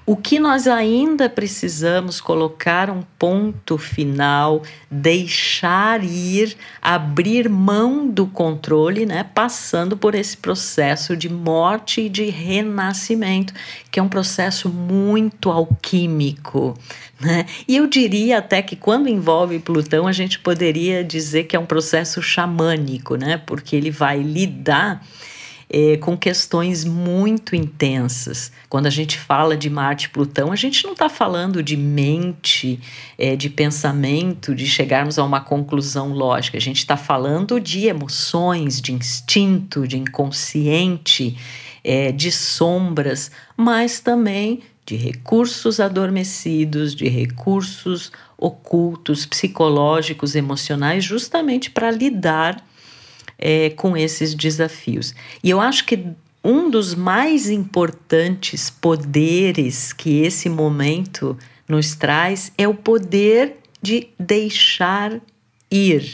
O 0.06 0.16
que 0.16 0.40
nós 0.40 0.68
ainda 0.68 1.30
precisamos 1.30 2.22
colocar 2.22 2.90
um 2.90 3.02
ponto 3.20 3.78
final, 3.78 4.64
deixar 4.90 6.02
ir, 6.04 6.56
abrir 6.82 7.50
mão 7.50 8.08
do 8.08 8.26
controle, 8.26 9.06
né? 9.06 9.24
Passando 9.24 9.98
por 9.98 10.16
esse 10.16 10.38
processo 10.38 11.16
de 11.16 11.30
morte 11.30 12.02
e 12.02 12.10
de 12.10 12.30
renascimento, 12.30 13.54
que 13.92 14.00
é 14.00 14.04
um 14.04 14.08
processo 14.08 14.70
muito 14.70 15.52
alquímico, 15.52 16.74
né? 17.20 17.46
E 17.68 17.76
eu 17.76 17.86
diria 17.86 18.38
até 18.38 18.62
que 18.62 18.78
quando 18.78 19.10
envolve 19.10 19.60
Plutão, 19.60 20.08
a 20.08 20.14
gente 20.14 20.40
poderia 20.40 21.04
dizer 21.04 21.44
que 21.44 21.56
é 21.56 21.60
um 21.60 21.66
processo 21.66 22.22
xamânico, 22.22 23.16
né? 23.16 23.38
Porque 23.46 23.76
ele 23.76 23.92
vai 23.92 24.20
lidar 24.20 25.04
é, 25.70 25.98
com 25.98 26.18
questões 26.18 26.86
muito 26.86 27.56
intensas. 27.56 28.52
Quando 28.70 28.86
a 28.86 28.90
gente 28.90 29.18
fala 29.18 29.58
de 29.58 29.70
Marte 29.70 30.06
e 30.06 30.10
Plutão, 30.10 30.52
a 30.52 30.56
gente 30.56 30.84
não 30.84 30.94
está 30.94 31.10
falando 31.10 31.62
de 31.62 31.76
mente, 31.76 32.80
é, 33.18 33.36
de 33.36 33.50
pensamento, 33.50 34.56
de 34.56 34.66
chegarmos 34.66 35.20
a 35.20 35.24
uma 35.24 35.42
conclusão 35.42 36.14
lógica. 36.14 36.58
A 36.58 36.62
gente 36.62 36.78
está 36.78 36.96
falando 36.96 37.60
de 37.60 37.88
emoções, 37.88 38.82
de 38.82 38.94
instinto, 38.94 39.88
de 39.88 39.98
inconsciente, 39.98 41.38
é, 41.84 42.12
de 42.12 42.32
sombras, 42.32 43.32
mas 43.56 44.00
também 44.00 44.62
de 44.86 44.96
recursos 44.96 45.82
adormecidos, 45.82 46.96
de 46.96 47.10
recursos 47.10 48.10
ocultos, 48.38 49.26
psicológicos, 49.26 50.34
emocionais, 50.34 51.04
justamente 51.04 51.70
para 51.70 51.92
lidar 51.92 52.66
é, 53.38 53.70
com 53.72 53.96
esses 53.96 54.34
desafios. 54.34 55.14
E 55.44 55.50
eu 55.50 55.60
acho 55.60 55.86
que 55.86 56.06
um 56.44 56.70
dos 56.70 56.96
mais 56.96 57.50
importantes 57.50 58.70
poderes 58.70 59.92
que 59.92 60.22
esse 60.22 60.50
momento 60.50 61.38
nos 61.68 61.96
traz 61.96 62.52
é 62.58 62.68
o 62.68 62.74
poder 62.74 63.58
de 63.82 64.08
deixar 64.18 65.20
ir. 65.70 66.10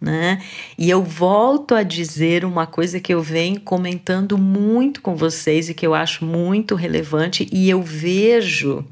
Né? 0.00 0.40
E 0.78 0.90
eu 0.90 1.02
volto 1.02 1.74
a 1.74 1.82
dizer 1.82 2.44
uma 2.44 2.66
coisa 2.66 3.00
que 3.00 3.12
eu 3.12 3.22
venho 3.22 3.60
comentando 3.60 4.38
muito 4.38 5.00
com 5.00 5.16
vocês 5.16 5.68
e 5.68 5.74
que 5.74 5.86
eu 5.86 5.94
acho 5.94 6.24
muito 6.24 6.74
relevante, 6.74 7.48
e 7.50 7.68
eu 7.68 7.82
vejo 7.82 8.84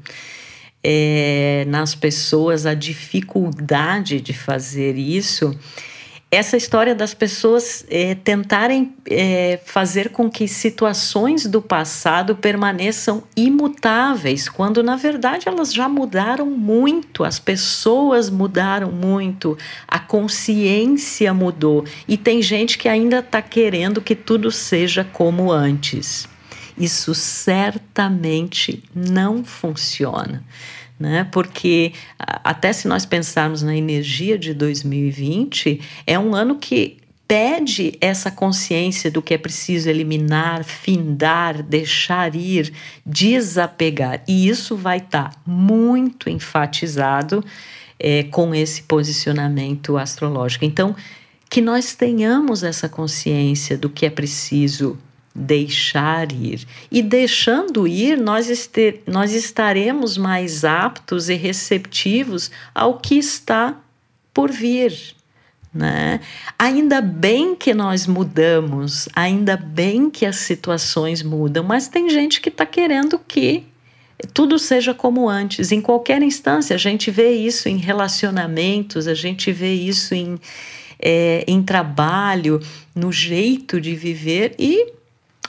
é, 0.83 1.63
nas 1.67 1.95
pessoas 1.95 2.65
a 2.65 2.73
dificuldade 2.73 4.19
de 4.19 4.33
fazer 4.33 4.97
isso 4.97 5.57
essa 6.31 6.57
história 6.57 6.93
das 6.93 7.13
pessoas 7.13 7.85
é, 7.89 8.15
tentarem 8.15 8.93
é, 9.09 9.59
fazer 9.65 10.09
com 10.09 10.29
que 10.29 10.47
situações 10.47 11.45
do 11.45 11.61
passado 11.61 12.35
permaneçam 12.35 13.23
imutáveis, 13.37 14.49
quando 14.49 14.83
na 14.83 14.95
verdade 14.95 15.47
elas 15.47 15.73
já 15.73 15.87
mudaram 15.87 16.47
muito, 16.47 17.23
as 17.23 17.39
pessoas 17.39 18.29
mudaram 18.29 18.91
muito, 18.91 19.57
a 19.87 19.99
consciência 19.99 21.33
mudou 21.33 21.85
e 22.07 22.17
tem 22.17 22.41
gente 22.41 22.77
que 22.77 22.89
ainda 22.89 23.19
está 23.19 23.41
querendo 23.41 24.01
que 24.01 24.15
tudo 24.15 24.51
seja 24.51 25.03
como 25.03 25.51
antes. 25.51 26.27
Isso 26.77 27.15
certamente 27.15 28.83
não 28.93 29.45
funciona 29.45 30.43
né? 30.99 31.27
Porque 31.31 31.93
até 32.17 32.71
se 32.73 32.87
nós 32.87 33.05
pensarmos 33.05 33.61
na 33.61 33.75
energia 33.75 34.37
de 34.37 34.53
2020, 34.53 35.81
é 36.05 36.17
um 36.17 36.33
ano 36.33 36.55
que 36.55 36.97
pede 37.27 37.97
essa 37.99 38.29
consciência 38.29 39.09
do 39.09 39.21
que 39.21 39.33
é 39.33 39.37
preciso 39.37 39.89
eliminar, 39.89 40.63
findar, 40.63 41.63
deixar 41.63 42.35
ir, 42.35 42.71
desapegar. 43.05 44.23
E 44.27 44.47
isso 44.47 44.75
vai 44.75 44.97
estar 44.97 45.29
tá 45.29 45.37
muito 45.45 46.29
enfatizado 46.29 47.43
é, 47.99 48.23
com 48.23 48.53
esse 48.53 48.83
posicionamento 48.83 49.97
astrológico. 49.97 50.65
Então, 50.65 50.95
que 51.49 51.61
nós 51.61 51.95
tenhamos 51.95 52.63
essa 52.63 52.89
consciência 52.89 53.77
do 53.77 53.89
que 53.89 54.05
é 54.05 54.09
preciso 54.09 54.97
deixar 55.35 56.31
ir. 56.31 56.65
E 56.89 57.01
deixando 57.01 57.85
ir, 57.85 58.17
nós, 58.17 58.47
nós 59.05 59.33
estaremos 59.33 60.17
mais 60.17 60.63
aptos 60.63 61.27
e 61.27 61.35
receptivos 61.35 62.49
ao 62.73 62.99
que 62.99 63.15
está 63.15 63.75
por 64.33 64.49
vir. 64.49 65.13
Né? 65.73 66.21
Ainda 66.57 67.01
bem 67.01 67.53
que 67.53 67.73
nós 67.73 68.07
mudamos, 68.07 69.09
ainda 69.13 69.57
bem 69.57 70.09
que 70.09 70.25
as 70.25 70.37
situações 70.37 71.21
mudam, 71.21 71.65
mas 71.65 71.89
tem 71.89 72.09
gente 72.09 72.39
que 72.39 72.47
está 72.47 72.65
querendo 72.65 73.19
que 73.19 73.65
tudo 74.33 74.57
seja 74.57 74.93
como 74.93 75.27
antes. 75.27 75.73
Em 75.73 75.81
qualquer 75.81 76.21
instância, 76.21 76.73
a 76.73 76.79
gente 76.79 77.11
vê 77.11 77.31
isso 77.31 77.67
em 77.67 77.75
relacionamentos, 77.75 79.05
a 79.05 79.13
gente 79.13 79.51
vê 79.51 79.73
isso 79.73 80.15
em, 80.15 80.39
é, 80.97 81.43
em 81.45 81.61
trabalho, 81.61 82.61
no 82.95 83.11
jeito 83.11 83.81
de 83.81 83.93
viver 83.93 84.55
e 84.57 84.93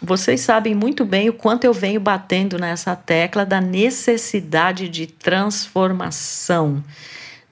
vocês 0.01 0.41
sabem 0.41 0.75
muito 0.75 1.05
bem 1.05 1.29
o 1.29 1.33
quanto 1.33 1.65
eu 1.65 1.73
venho 1.73 2.01
batendo 2.01 2.59
nessa 2.59 2.95
tecla 2.95 3.47
da 3.47 3.61
necessidade 3.61 4.89
de 4.89 5.07
transformação, 5.07 6.83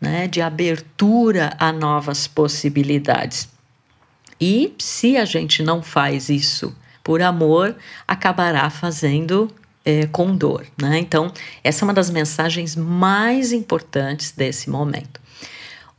né, 0.01 0.29
de 0.29 0.41
abertura 0.41 1.55
a 1.59 1.73
novas 1.73 2.27
possibilidades. 2.27 3.49
E 4.41 4.75
se 4.79 5.17
a 5.17 5.25
gente 5.25 5.63
não 5.63 5.83
faz 5.83 6.29
isso 6.29 6.77
por 7.03 7.23
amor, 7.23 7.77
acabará 8.07 8.69
fazendo 8.69 9.51
é, 9.85 10.07
com 10.07 10.35
dor. 10.35 10.67
Né? 10.81 10.99
Então, 10.99 11.33
essa 11.63 11.85
é 11.85 11.87
uma 11.87 11.95
das 11.95 12.11
mensagens 12.11 12.75
mais 12.75 13.53
importantes 13.53 14.33
desse 14.33 14.71
momento. 14.71 15.21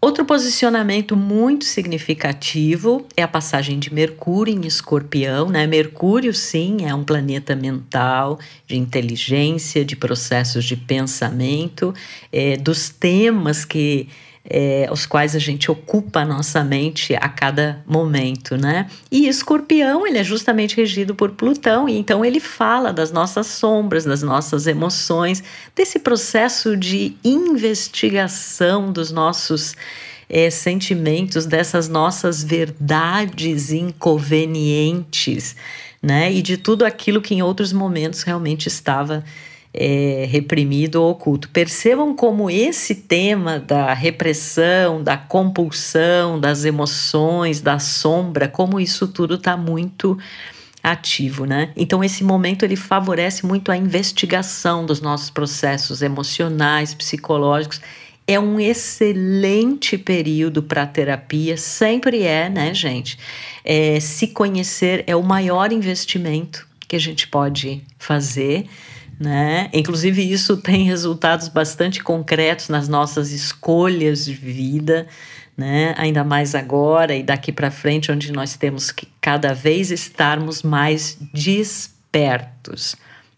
Outro 0.05 0.24
posicionamento 0.24 1.17
muito 1.17 1.65
significativo 1.65 3.07
é 3.17 3.24
a 3.24 3.27
passagem 3.27 3.79
de 3.79 3.91
Mercúrio 3.91 4.53
em 4.53 4.67
Escorpião. 4.67 5.50
Né? 5.50 5.65
Mercúrio, 5.65 6.31
sim, 6.31 6.85
é 6.85 6.93
um 6.93 7.03
planeta 7.03 7.55
mental, 7.55 8.38
de 8.67 8.77
inteligência, 8.77 9.83
de 9.83 9.95
processos 9.95 10.63
de 10.63 10.75
pensamento, 10.75 11.91
é, 12.31 12.55
dos 12.55 12.88
temas 12.88 13.65
que 13.65 14.07
é, 14.47 14.87
os 14.91 15.05
quais 15.05 15.35
a 15.35 15.39
gente 15.39 15.71
ocupa 15.71 16.19
a 16.19 16.25
nossa 16.25 16.63
mente 16.63 17.15
a 17.15 17.27
cada 17.27 17.83
momento, 17.85 18.55
né? 18.55 18.87
E 19.11 19.27
Escorpião, 19.27 20.05
ele 20.05 20.19
é 20.19 20.23
justamente 20.23 20.77
regido 20.77 21.15
por 21.15 21.31
Plutão, 21.31 21.89
e 21.89 21.97
então 21.97 22.23
ele 22.23 22.39
fala 22.39 22.93
das 22.93 23.11
nossas 23.11 23.47
sombras, 23.47 24.05
das 24.05 24.21
nossas 24.21 24.67
emoções, 24.67 25.43
desse 25.75 25.97
processo 25.97 26.77
de 26.77 27.15
investigação 27.24 28.91
dos 28.91 29.11
nossos 29.11 29.75
é, 30.29 30.50
sentimentos, 30.51 31.46
dessas 31.48 31.89
nossas 31.89 32.43
verdades 32.43 33.72
inconvenientes, 33.72 35.55
né? 36.01 36.31
E 36.31 36.43
de 36.43 36.55
tudo 36.55 36.85
aquilo 36.85 37.22
que 37.22 37.33
em 37.33 37.41
outros 37.41 37.74
momentos 37.74 38.22
realmente 38.22 38.67
estava 38.67 39.24
é, 39.77 40.25
reprimido 40.29 40.96
ou 40.96 41.11
oculto. 41.11 41.50
Percebam 41.50 42.16
como 42.16 42.50
esse 42.50 42.96
tema 42.96 43.59
da 43.59 43.94
repressão, 43.94 45.03
da 45.03 45.18
compulsão, 45.18 46.40
das 46.40 46.64
emoções, 46.64 47.59
da 47.59 47.77
sombra, 47.77 48.48
como 48.48 48.79
isso 48.79 49.07
tudo 49.07 49.35
está 49.35 49.57
muito 49.57 50.18
ativo, 50.81 51.46
né? 51.46 51.72
Então 51.75 52.03
esse 52.03 52.24
momento 52.24 52.64
ele 52.64 52.75
favorece 52.75 53.46
muito 53.46 53.72
a 53.72 53.77
investigação 53.77 54.85
dos 54.85 55.01
nossos 55.01 55.29
processos 55.29 56.01
emocionais, 56.01 56.94
psicológicos. 56.94 57.81
É 58.27 58.40
um 58.40 58.59
excelente 58.59 59.98
período 59.98 60.64
para 60.64 60.85
terapia, 60.85 61.57
sempre 61.57 62.24
é, 62.24 62.50
né, 62.50 62.74
gente? 62.74 63.20
É, 63.64 64.00
se 64.00 64.27
conhecer 64.27 65.03
é 65.05 65.16
o 65.16 65.22
maior 65.22 65.72
investimento 65.72 66.68
que 66.88 66.96
a 66.96 67.00
gente 67.00 67.27
pode 67.27 67.81
fazer 67.98 68.68
né? 69.19 69.69
Inclusive, 69.73 70.21
isso 70.21 70.57
tem 70.57 70.85
resultados 70.85 71.47
bastante 71.47 72.03
concretos 72.03 72.69
nas 72.69 72.87
nossas 72.87 73.31
escolhas 73.31 74.25
de 74.25 74.33
vida, 74.33 75.07
né? 75.57 75.93
Ainda 75.97 76.23
mais 76.23 76.53
agora 76.53 77.15
e 77.15 77.23
daqui 77.23 77.51
para 77.51 77.71
frente, 77.71 78.11
onde 78.11 78.31
nós 78.31 78.55
temos 78.57 78.91
que 78.91 79.07
cada 79.21 79.53
vez 79.53 79.91
estarmos 79.91 80.63
mais 80.63 81.17
despertos. 81.33 82.95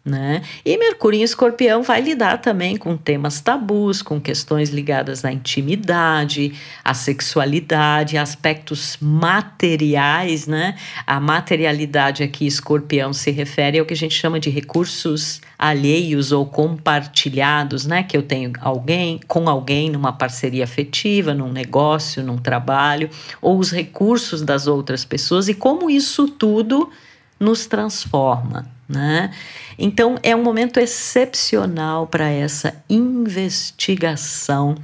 Né? 0.08 0.41
E 0.63 0.78
Mercúrio 0.78 1.20
em 1.20 1.24
Escorpião 1.24 1.84
vai 1.84 2.00
lidar 2.00 2.38
também 2.38 2.78
com 2.78 2.96
temas 2.96 3.41
tabus, 3.41 4.02
com 4.02 4.22
questões 4.22 4.70
ligadas 4.70 5.26
à 5.26 5.34
intimidade, 5.34 6.54
à 6.82 6.93
sexualidade, 6.93 8.17
aspectos 8.17 8.98
materiais, 9.02 10.48
né? 10.48 10.76
A 11.06 11.20
materialidade 11.20 12.24
aqui, 12.24 12.48
Escorpião, 12.48 13.12
se 13.12 13.32
refere 13.32 13.80
ao 13.80 13.86
que 13.86 13.93
a 13.93 13.98
gente 13.98 14.15
chama 14.15 14.39
de 14.39 14.50
recursos 14.50 15.41
alheios 15.60 16.32
ou 16.32 16.46
compartilhados, 16.46 17.86
né? 17.86 18.02
Que 18.02 18.15
eu 18.15 18.24
tenho 18.24 18.54
alguém 18.62 19.20
com 19.28 19.50
alguém 19.50 19.89
numa 19.89 20.13
parceria 20.13 20.63
afetiva, 20.63 21.34
num 21.34 21.52
negócio, 21.52 22.24
num 22.24 22.38
trabalho, 22.38 23.10
ou 23.41 23.60
os 23.60 23.72
recursos 23.72 24.41
das 24.41 24.67
outras 24.67 25.04
pessoas 25.04 25.50
e 25.50 25.54
como 25.54 25.89
isso 25.89 26.30
tudo 26.30 26.89
nos 27.38 27.67
transforma, 27.67 28.76
né? 28.88 29.32
Então 29.78 30.17
é 30.23 30.36
um 30.36 30.43
momento 30.43 30.80
excepcional 30.80 32.08
para 32.08 32.30
essa 32.30 32.76
investigação 32.89 34.76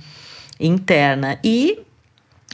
interna 0.60 1.40
e 1.44 1.80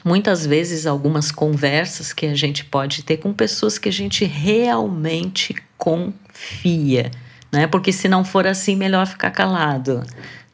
muitas 0.04 0.46
vezes 0.46 0.86
algumas 0.86 1.32
conversas 1.32 2.14
que 2.14 2.26
a 2.26 2.36
gente 2.36 2.64
pode 2.66 3.04
ter 3.04 3.18
com 3.18 3.34
pessoas 3.34 3.78
que 3.78 3.90
a 3.90 3.92
gente 3.92 4.26
realmente 4.26 5.56
confia, 5.78 7.12
né? 7.52 7.68
Porque 7.68 7.92
se 7.92 8.08
não 8.08 8.24
for 8.24 8.46
assim, 8.48 8.76
melhor 8.76 9.08
ficar 9.08 9.32
calado. 9.32 10.04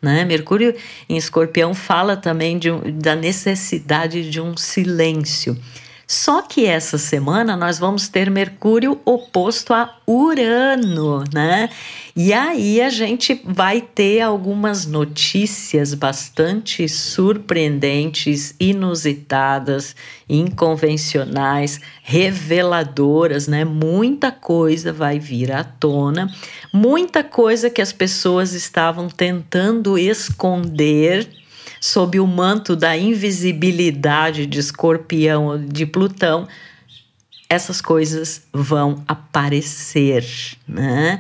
Né? 0.02 0.24
Mercúrio 0.24 0.76
em 1.10 1.18
Escorpião 1.18 1.74
fala 1.74 2.16
também 2.16 2.60
de, 2.60 2.70
da 2.92 3.16
necessidade 3.16 4.30
de 4.30 4.40
um 4.40 4.56
silêncio. 4.56 5.58
Só 6.08 6.44
que 6.44 6.66
essa 6.66 7.00
semana 7.00 7.58
nós 7.58 7.80
vamos 7.80 8.08
ter 8.08 8.30
Mercúrio 8.30 9.02
oposto 9.04 9.74
a 9.74 9.98
Urano, 10.08 11.24
né? 11.34 11.70
E 12.16 12.32
aí 12.32 12.80
a 12.80 12.90
gente 12.90 13.42
vai 13.44 13.82
ter 13.82 14.22
algumas 14.22 14.86
notícias 14.86 15.96
bastante 15.96 16.88
surpreendentes, 16.88 18.54
inusitadas, 18.60 19.96
inconvencionais, 20.30 21.82
reveladoras, 22.04 23.48
né? 23.48 23.66
Muita 23.66 24.32
coisa 24.32 24.94
vai 24.94 25.18
vir 25.18 25.52
à 25.52 25.64
tona, 25.64 26.32
muita 26.72 27.24
coisa 27.24 27.70
que 27.70 27.82
as 27.82 27.92
pessoas 27.92 28.54
estavam 28.54 29.10
tentando 29.10 29.98
esconder 29.98 31.28
sob 31.86 32.20
o 32.20 32.26
manto 32.26 32.76
da 32.76 32.98
invisibilidade 32.98 34.48
de 34.48 34.60
Escorpião, 34.60 35.64
de 35.64 35.86
Plutão, 35.86 36.48
essas 37.48 37.80
coisas 37.80 38.42
vão 38.52 39.04
aparecer, 39.08 40.26
né? 40.68 41.20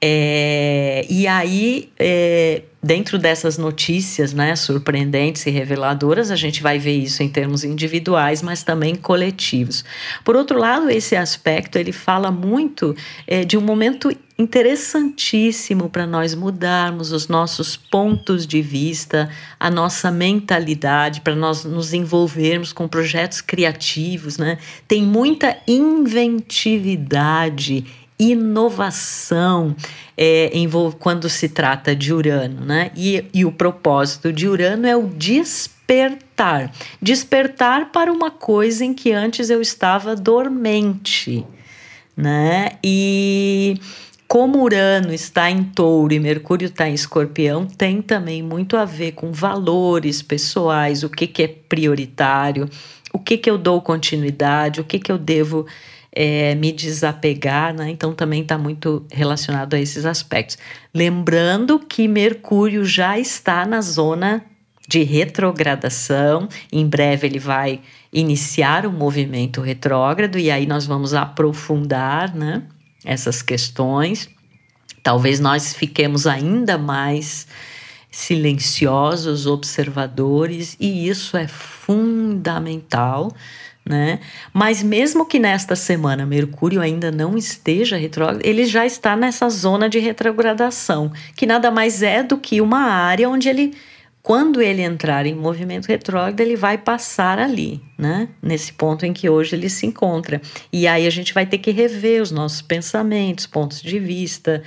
É, 0.00 1.04
e 1.10 1.26
aí, 1.26 1.92
é, 1.98 2.62
dentro 2.82 3.18
dessas 3.18 3.58
notícias, 3.58 4.32
né, 4.32 4.56
surpreendentes 4.56 5.44
e 5.44 5.50
reveladoras, 5.50 6.30
a 6.30 6.36
gente 6.36 6.62
vai 6.62 6.78
ver 6.78 6.96
isso 6.96 7.22
em 7.22 7.28
termos 7.28 7.62
individuais, 7.62 8.40
mas 8.40 8.62
também 8.62 8.94
coletivos. 8.94 9.84
Por 10.24 10.34
outro 10.34 10.58
lado, 10.58 10.88
esse 10.88 11.14
aspecto 11.14 11.76
ele 11.76 11.92
fala 11.92 12.30
muito 12.30 12.96
é, 13.26 13.44
de 13.44 13.58
um 13.58 13.60
momento 13.60 14.10
interessantíssimo 14.38 15.88
para 15.88 16.06
nós 16.06 16.34
mudarmos 16.34 17.10
os 17.10 17.26
nossos 17.26 17.74
pontos 17.76 18.46
de 18.46 18.60
vista, 18.60 19.30
a 19.58 19.70
nossa 19.70 20.10
mentalidade, 20.10 21.22
para 21.22 21.34
nós 21.34 21.64
nos 21.64 21.94
envolvermos 21.94 22.70
com 22.72 22.86
projetos 22.86 23.40
criativos, 23.40 24.36
né? 24.36 24.58
Tem 24.86 25.02
muita 25.02 25.56
inventividade, 25.66 27.86
inovação 28.18 29.74
é, 30.16 30.50
quando 30.98 31.28
se 31.28 31.48
trata 31.48 31.96
de 31.96 32.12
Urano, 32.12 32.64
né? 32.64 32.90
E, 32.96 33.24
e 33.32 33.44
o 33.44 33.52
propósito 33.52 34.32
de 34.32 34.48
Urano 34.48 34.86
é 34.86 34.96
o 34.96 35.06
despertar 35.06 35.76
despertar 37.00 37.92
para 37.92 38.12
uma 38.12 38.30
coisa 38.30 38.84
em 38.84 38.92
que 38.92 39.12
antes 39.12 39.48
eu 39.48 39.60
estava 39.60 40.16
dormente, 40.16 41.46
né? 42.16 42.72
E 42.82 43.78
como 44.28 44.62
Urano 44.62 45.12
está 45.12 45.50
em 45.50 45.62
touro 45.62 46.12
e 46.12 46.18
Mercúrio 46.18 46.66
está 46.66 46.88
em 46.88 46.94
escorpião, 46.94 47.64
tem 47.64 48.02
também 48.02 48.42
muito 48.42 48.76
a 48.76 48.84
ver 48.84 49.12
com 49.12 49.30
valores 49.32 50.20
pessoais, 50.20 51.04
o 51.04 51.08
que, 51.08 51.26
que 51.26 51.42
é 51.44 51.48
prioritário, 51.48 52.68
o 53.12 53.18
que, 53.18 53.38
que 53.38 53.48
eu 53.48 53.56
dou 53.56 53.80
continuidade, 53.80 54.80
o 54.80 54.84
que, 54.84 54.98
que 54.98 55.12
eu 55.12 55.18
devo 55.18 55.64
é, 56.12 56.54
me 56.56 56.72
desapegar, 56.72 57.74
né? 57.74 57.90
Então 57.90 58.14
também 58.14 58.42
está 58.42 58.58
muito 58.58 59.06
relacionado 59.12 59.74
a 59.74 59.78
esses 59.78 60.04
aspectos. 60.04 60.58
Lembrando 60.92 61.78
que 61.78 62.08
Mercúrio 62.08 62.84
já 62.84 63.18
está 63.18 63.64
na 63.64 63.80
zona 63.80 64.42
de 64.88 65.02
retrogradação, 65.02 66.48
em 66.72 66.86
breve 66.86 67.26
ele 67.26 67.38
vai 67.38 67.80
iniciar 68.12 68.86
o 68.86 68.88
um 68.88 68.92
movimento 68.92 69.60
retrógrado 69.60 70.38
e 70.38 70.50
aí 70.50 70.66
nós 70.66 70.86
vamos 70.86 71.12
aprofundar, 71.12 72.34
né? 72.34 72.62
Essas 73.06 73.40
questões. 73.40 74.28
Talvez 75.02 75.40
nós 75.40 75.72
fiquemos 75.72 76.26
ainda 76.26 76.76
mais 76.76 77.46
silenciosos, 78.10 79.46
observadores, 79.46 80.76
e 80.80 81.08
isso 81.08 81.36
é 81.36 81.46
fundamental. 81.46 83.32
Né? 83.88 84.18
Mas 84.52 84.82
mesmo 84.82 85.24
que 85.24 85.38
nesta 85.38 85.76
semana 85.76 86.26
Mercúrio 86.26 86.80
ainda 86.80 87.12
não 87.12 87.38
esteja 87.38 87.96
retrógrado, 87.96 88.44
ele 88.44 88.64
já 88.64 88.84
está 88.84 89.14
nessa 89.14 89.48
zona 89.48 89.88
de 89.88 90.00
retrogradação, 90.00 91.12
que 91.36 91.46
nada 91.46 91.70
mais 91.70 92.02
é 92.02 92.20
do 92.24 92.36
que 92.36 92.60
uma 92.60 92.80
área 92.80 93.28
onde 93.28 93.48
ele 93.48 93.74
quando 94.26 94.60
ele 94.60 94.82
entrar 94.82 95.24
em 95.24 95.36
movimento 95.36 95.86
retrógrado, 95.86 96.40
ele 96.40 96.56
vai 96.56 96.76
passar 96.76 97.38
ali, 97.38 97.80
né? 97.96 98.28
Nesse 98.42 98.72
ponto 98.72 99.06
em 99.06 99.12
que 99.12 99.30
hoje 99.30 99.54
ele 99.54 99.70
se 99.70 99.86
encontra. 99.86 100.42
E 100.72 100.88
aí 100.88 101.06
a 101.06 101.10
gente 101.10 101.32
vai 101.32 101.46
ter 101.46 101.58
que 101.58 101.70
rever 101.70 102.20
os 102.20 102.32
nossos 102.32 102.60
pensamentos, 102.60 103.46
pontos 103.46 103.80
de 103.80 104.00
vista, 104.00 104.64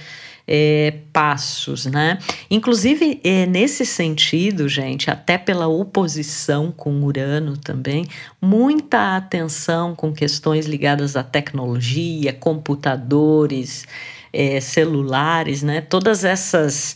é, 0.47 0.93
passos, 1.11 1.87
né? 1.87 2.19
Inclusive, 2.49 3.19
é, 3.21 3.45
nesse 3.47 3.85
sentido, 3.85 4.69
gente, 4.69 5.11
até 5.11 5.37
pela 5.37 5.67
oposição 5.67 6.71
com 6.71 7.01
Urano 7.01 7.57
também, 7.57 8.07
muita 8.41 9.17
atenção 9.17 9.93
com 9.93 10.13
questões 10.13 10.67
ligadas 10.67 11.17
à 11.17 11.23
tecnologia, 11.23 12.31
computadores, 12.31 13.85
é, 14.31 14.61
celulares, 14.61 15.61
né? 15.61 15.81
Todas 15.81 16.23
essas 16.23 16.95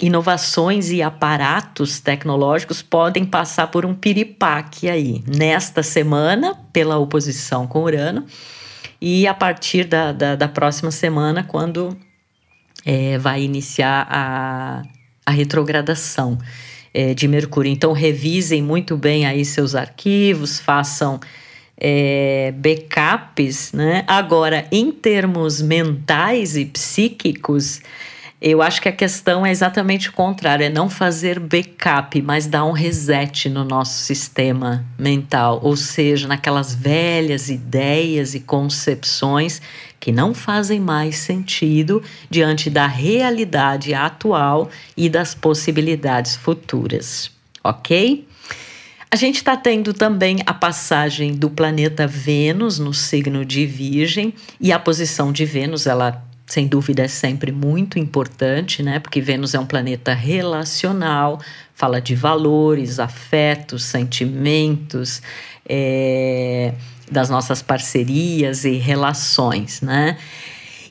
inovações 0.00 0.90
e 0.90 1.02
aparatos 1.02 2.00
tecnológicos 2.00 2.82
podem 2.82 3.24
passar 3.24 3.66
por 3.66 3.84
um 3.84 3.94
piripaque 3.94 4.88
aí, 4.88 5.22
nesta 5.26 5.82
semana, 5.82 6.54
pela 6.72 6.96
oposição 6.98 7.66
com 7.66 7.82
Urano, 7.82 8.24
e 9.00 9.26
a 9.26 9.34
partir 9.34 9.84
da, 9.84 10.12
da, 10.12 10.36
da 10.36 10.48
próxima 10.48 10.90
semana, 10.90 11.44
quando 11.44 11.96
é, 12.84 13.18
vai 13.18 13.42
iniciar 13.42 14.06
a, 14.10 14.82
a 15.24 15.30
retrogradação 15.30 16.38
é, 16.92 17.14
de 17.14 17.28
Mercúrio. 17.28 17.70
Então, 17.70 17.92
revisem 17.92 18.62
muito 18.62 18.96
bem 18.96 19.26
aí 19.26 19.44
seus 19.44 19.74
arquivos, 19.74 20.58
façam. 20.58 21.20
É, 21.82 22.52
backups, 22.58 23.72
né? 23.72 24.04
Agora, 24.06 24.66
em 24.70 24.92
termos 24.92 25.62
mentais 25.62 26.54
e 26.54 26.66
psíquicos, 26.66 27.80
eu 28.40 28.62
acho 28.62 28.80
que 28.80 28.88
a 28.88 28.92
questão 28.92 29.44
é 29.44 29.50
exatamente 29.50 30.08
o 30.08 30.12
contrário, 30.14 30.64
é 30.64 30.70
não 30.70 30.88
fazer 30.88 31.38
backup, 31.38 32.22
mas 32.22 32.46
dar 32.46 32.64
um 32.64 32.72
reset 32.72 33.50
no 33.50 33.64
nosso 33.64 33.98
sistema 33.98 34.82
mental, 34.98 35.60
ou 35.62 35.76
seja, 35.76 36.26
naquelas 36.26 36.74
velhas 36.74 37.50
ideias 37.50 38.34
e 38.34 38.40
concepções 38.40 39.60
que 39.98 40.10
não 40.10 40.32
fazem 40.32 40.80
mais 40.80 41.16
sentido 41.16 42.02
diante 42.30 42.70
da 42.70 42.86
realidade 42.86 43.92
atual 43.92 44.70
e 44.96 45.10
das 45.10 45.34
possibilidades 45.34 46.34
futuras, 46.34 47.30
ok? 47.62 48.26
A 49.10 49.16
gente 49.16 49.36
está 49.36 49.54
tendo 49.54 49.92
também 49.92 50.38
a 50.46 50.54
passagem 50.54 51.34
do 51.34 51.50
planeta 51.50 52.06
Vênus 52.06 52.78
no 52.78 52.94
signo 52.94 53.44
de 53.44 53.66
Virgem 53.66 54.32
e 54.58 54.72
a 54.72 54.78
posição 54.78 55.30
de 55.30 55.44
Vênus, 55.44 55.86
ela 55.86 56.29
sem 56.50 56.66
dúvida 56.66 57.04
é 57.04 57.08
sempre 57.08 57.52
muito 57.52 57.96
importante, 57.96 58.82
né? 58.82 58.98
Porque 58.98 59.20
Vênus 59.20 59.54
é 59.54 59.60
um 59.60 59.64
planeta 59.64 60.12
relacional, 60.12 61.40
fala 61.76 62.00
de 62.00 62.16
valores, 62.16 62.98
afetos, 62.98 63.84
sentimentos, 63.84 65.22
é, 65.64 66.74
das 67.08 67.30
nossas 67.30 67.62
parcerias 67.62 68.64
e 68.64 68.72
relações, 68.72 69.80
né? 69.80 70.18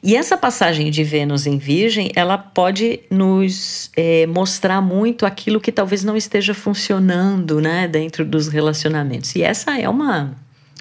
E 0.01 0.15
essa 0.15 0.37
passagem 0.37 0.89
de 0.89 1.03
Vênus 1.03 1.45
em 1.45 1.57
Virgem, 1.57 2.09
ela 2.15 2.37
pode 2.37 3.01
nos 3.11 3.91
é, 3.97 4.25
mostrar 4.27 4.79
muito 4.79 5.25
aquilo 5.25 5.59
que 5.59 5.73
talvez 5.73 6.05
não 6.05 6.15
esteja 6.15 6.53
funcionando, 6.53 7.59
né, 7.59 7.85
dentro 7.85 8.23
dos 8.23 8.47
relacionamentos. 8.47 9.35
E 9.35 9.43
essa 9.43 9.77
é 9.77 9.89
uma, 9.89 10.33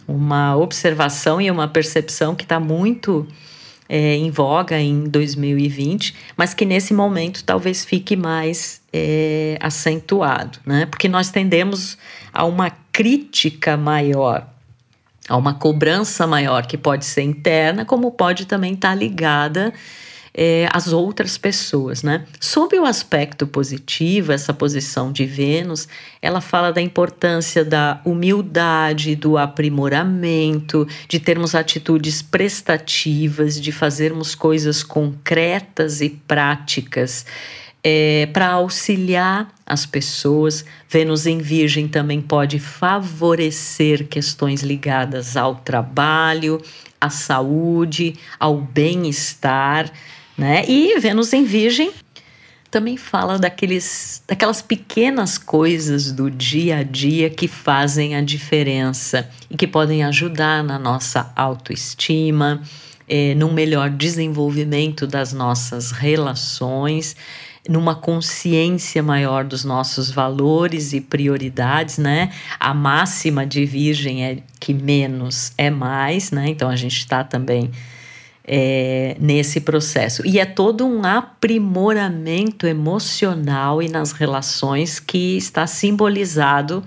uma 0.06 0.56
observação 0.56 1.40
e 1.40 1.50
uma 1.50 1.66
percepção 1.66 2.36
que 2.36 2.44
está 2.44 2.60
muito 2.60 3.26
é, 3.88 4.14
em 4.16 4.30
voga 4.30 4.78
em 4.78 5.04
2020, 5.04 6.14
mas 6.36 6.52
que 6.52 6.64
nesse 6.64 6.92
momento 6.92 7.42
talvez 7.42 7.84
fique 7.84 8.16
mais 8.16 8.80
é, 8.92 9.56
acentuado, 9.60 10.58
né? 10.66 10.86
Porque 10.86 11.08
nós 11.08 11.30
tendemos 11.30 11.96
a 12.32 12.44
uma 12.44 12.70
crítica 12.92 13.76
maior, 13.76 14.46
a 15.28 15.36
uma 15.36 15.54
cobrança 15.54 16.26
maior, 16.26 16.66
que 16.66 16.76
pode 16.76 17.04
ser 17.04 17.22
interna, 17.22 17.84
como 17.84 18.10
pode 18.10 18.46
também 18.46 18.74
estar 18.74 18.90
tá 18.90 18.94
ligada 18.94 19.72
é, 20.34 20.68
as 20.72 20.92
outras 20.92 21.36
pessoas, 21.38 22.02
né? 22.02 22.24
Sob 22.40 22.78
o 22.78 22.84
aspecto 22.84 23.46
positivo, 23.46 24.32
essa 24.32 24.52
posição 24.52 25.10
de 25.12 25.24
Vênus, 25.24 25.88
ela 26.20 26.40
fala 26.40 26.72
da 26.72 26.80
importância 26.80 27.64
da 27.64 28.00
humildade, 28.04 29.16
do 29.16 29.36
aprimoramento, 29.36 30.86
de 31.08 31.18
termos 31.18 31.54
atitudes 31.54 32.22
prestativas, 32.22 33.60
de 33.60 33.72
fazermos 33.72 34.34
coisas 34.34 34.82
concretas 34.82 36.00
e 36.00 36.10
práticas. 36.10 37.26
É, 37.82 38.26
para 38.32 38.48
auxiliar 38.48 39.48
as 39.64 39.86
pessoas. 39.86 40.64
Vênus 40.88 41.26
em 41.26 41.38
Virgem 41.38 41.86
também 41.86 42.20
pode 42.20 42.58
favorecer 42.58 44.08
questões 44.08 44.62
ligadas 44.62 45.36
ao 45.36 45.54
trabalho, 45.54 46.60
à 47.00 47.08
saúde, 47.08 48.14
ao 48.38 48.56
bem-estar 48.56 49.92
né? 50.38 50.64
E 50.68 50.98
Vênus 51.00 51.32
em 51.32 51.42
Virgem 51.44 51.90
também 52.70 52.96
fala 52.96 53.38
daqueles, 53.38 54.22
daquelas 54.28 54.62
pequenas 54.62 55.36
coisas 55.36 56.12
do 56.12 56.30
dia 56.30 56.78
a 56.78 56.82
dia 56.82 57.28
que 57.28 57.48
fazem 57.48 58.14
a 58.14 58.20
diferença 58.20 59.28
e 59.50 59.56
que 59.56 59.66
podem 59.66 60.04
ajudar 60.04 60.62
na 60.62 60.78
nossa 60.78 61.32
autoestima, 61.34 62.62
é, 63.08 63.34
num 63.34 63.52
melhor 63.52 63.90
desenvolvimento 63.90 65.06
das 65.06 65.32
nossas 65.32 65.90
relações, 65.90 67.16
numa 67.68 67.94
consciência 67.94 69.02
maior 69.02 69.44
dos 69.44 69.64
nossos 69.64 70.10
valores 70.10 70.92
e 70.92 71.00
prioridades, 71.00 71.98
né? 71.98 72.30
A 72.60 72.72
máxima 72.72 73.46
de 73.46 73.64
Virgem 73.64 74.24
é 74.24 74.38
que 74.60 74.72
menos 74.72 75.52
é 75.56 75.70
mais, 75.70 76.30
né? 76.30 76.48
Então 76.48 76.68
a 76.68 76.76
gente 76.76 76.98
está 76.98 77.24
também 77.24 77.70
é, 78.48 79.14
nesse 79.20 79.60
processo. 79.60 80.26
E 80.26 80.38
é 80.38 80.46
todo 80.46 80.86
um 80.86 81.04
aprimoramento 81.04 82.66
emocional 82.66 83.82
e 83.82 83.88
nas 83.88 84.12
relações 84.12 84.98
que 84.98 85.36
está 85.36 85.66
simbolizado 85.66 86.82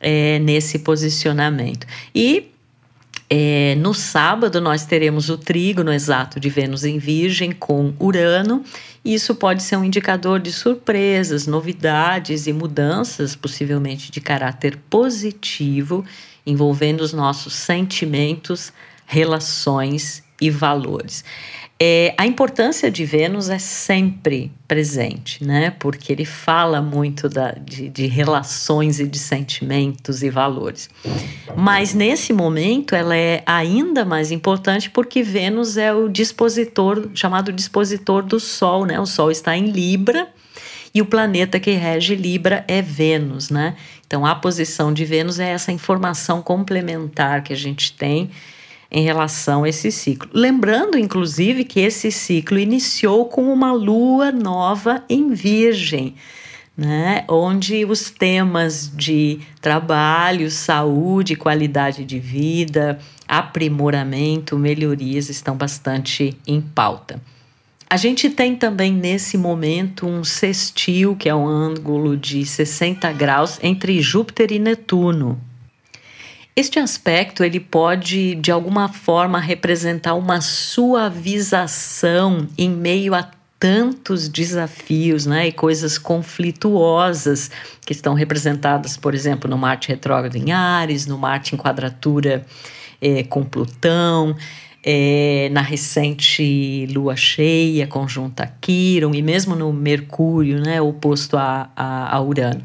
é, 0.00 0.38
nesse 0.38 0.78
posicionamento. 0.78 1.88
E 2.14 2.52
é, 3.28 3.74
no 3.76 3.92
sábado 3.92 4.60
nós 4.60 4.86
teremos 4.86 5.28
o 5.28 5.36
trígono 5.36 5.92
exato 5.92 6.38
de 6.38 6.48
Vênus 6.48 6.84
em 6.84 6.98
Virgem 6.98 7.50
com 7.50 7.92
Urano. 7.98 8.62
Isso 9.04 9.34
pode 9.34 9.64
ser 9.64 9.76
um 9.76 9.84
indicador 9.84 10.38
de 10.38 10.52
surpresas, 10.52 11.48
novidades 11.48 12.46
e 12.46 12.52
mudanças, 12.52 13.34
possivelmente 13.34 14.12
de 14.12 14.20
caráter 14.20 14.78
positivo, 14.88 16.04
envolvendo 16.46 17.00
os 17.00 17.12
nossos 17.12 17.54
sentimentos, 17.54 18.72
relações 19.04 20.22
e 20.42 20.50
valores. 20.50 21.24
É, 21.84 22.14
a 22.16 22.26
importância 22.26 22.90
de 22.90 23.04
Vênus 23.04 23.48
é 23.48 23.58
sempre 23.58 24.52
presente, 24.68 25.44
né? 25.44 25.74
Porque 25.80 26.12
ele 26.12 26.24
fala 26.24 26.80
muito 26.80 27.28
da, 27.28 27.52
de, 27.52 27.88
de, 27.88 28.06
relações 28.06 29.00
e 29.00 29.06
de 29.06 29.18
sentimentos 29.18 30.22
e 30.22 30.30
valores. 30.30 30.88
Mas 31.56 31.92
nesse 31.92 32.32
momento 32.32 32.94
ela 32.94 33.16
é 33.16 33.42
ainda 33.44 34.04
mais 34.04 34.30
importante 34.30 34.90
porque 34.90 35.24
Vênus 35.24 35.76
é 35.76 35.92
o 35.92 36.08
dispositor, 36.08 37.10
chamado 37.14 37.52
dispositor 37.52 38.22
do 38.22 38.38
Sol, 38.38 38.86
né? 38.86 39.00
O 39.00 39.06
Sol 39.06 39.30
está 39.30 39.56
em 39.56 39.66
Libra 39.66 40.28
e 40.94 41.02
o 41.02 41.06
planeta 41.06 41.58
que 41.58 41.72
rege 41.72 42.14
Libra 42.14 42.64
é 42.68 42.80
Vênus, 42.80 43.50
né? 43.50 43.74
Então 44.06 44.24
a 44.24 44.36
posição 44.36 44.92
de 44.92 45.04
Vênus 45.04 45.40
é 45.40 45.50
essa 45.50 45.72
informação 45.72 46.42
complementar 46.42 47.42
que 47.42 47.52
a 47.52 47.56
gente 47.56 47.92
tem 47.94 48.30
em 48.92 49.02
relação 49.02 49.64
a 49.64 49.68
esse 49.70 49.90
ciclo. 49.90 50.28
Lembrando, 50.34 50.98
inclusive, 50.98 51.64
que 51.64 51.80
esse 51.80 52.12
ciclo 52.12 52.58
iniciou 52.58 53.24
com 53.24 53.50
uma 53.50 53.72
lua 53.72 54.30
nova 54.30 55.02
em 55.08 55.32
Virgem. 55.32 56.14
Né, 56.74 57.26
onde 57.28 57.84
os 57.84 58.08
temas 58.08 58.90
de 58.96 59.40
trabalho, 59.60 60.50
saúde, 60.50 61.36
qualidade 61.36 62.02
de 62.02 62.18
vida, 62.18 62.98
aprimoramento, 63.28 64.58
melhorias 64.58 65.28
estão 65.28 65.54
bastante 65.54 66.34
em 66.46 66.62
pauta. 66.62 67.20
A 67.90 67.98
gente 67.98 68.30
tem 68.30 68.56
também 68.56 68.90
nesse 68.90 69.36
momento 69.36 70.06
um 70.06 70.24
sextil, 70.24 71.14
que 71.14 71.28
é 71.28 71.34
um 71.34 71.46
ângulo 71.46 72.16
de 72.16 72.42
60 72.42 73.12
graus 73.12 73.58
entre 73.62 74.00
Júpiter 74.00 74.50
e 74.50 74.58
Netuno. 74.58 75.38
Este 76.54 76.78
aspecto 76.78 77.42
ele 77.42 77.58
pode 77.58 78.34
de 78.34 78.52
alguma 78.52 78.86
forma 78.88 79.40
representar 79.40 80.12
uma 80.14 80.42
suavização 80.42 80.86
em 82.58 82.68
meio 82.68 83.14
a 83.14 83.26
tantos 83.58 84.28
desafios 84.28 85.24
né, 85.24 85.48
e 85.48 85.52
coisas 85.52 85.96
conflituosas 85.96 87.50
que 87.86 87.92
estão 87.92 88.12
representadas, 88.12 88.96
por 88.98 89.14
exemplo, 89.14 89.48
no 89.48 89.56
Marte 89.56 89.88
retrógrado 89.88 90.36
em 90.36 90.52
Ares, 90.52 91.06
no 91.06 91.16
Marte 91.16 91.54
em 91.54 91.58
quadratura 91.58 92.44
é, 93.00 93.22
com 93.22 93.44
Plutão, 93.44 94.36
é, 94.84 95.48
na 95.52 95.62
recente 95.62 96.86
Lua 96.92 97.16
cheia 97.16 97.86
conjunta 97.86 98.42
a 98.42 98.46
Quiron 98.46 99.14
e 99.14 99.22
mesmo 99.22 99.54
no 99.54 99.72
Mercúrio, 99.72 100.60
né, 100.60 100.82
oposto 100.82 101.38
a, 101.38 101.70
a, 101.74 102.16
a 102.16 102.20
Urano. 102.20 102.62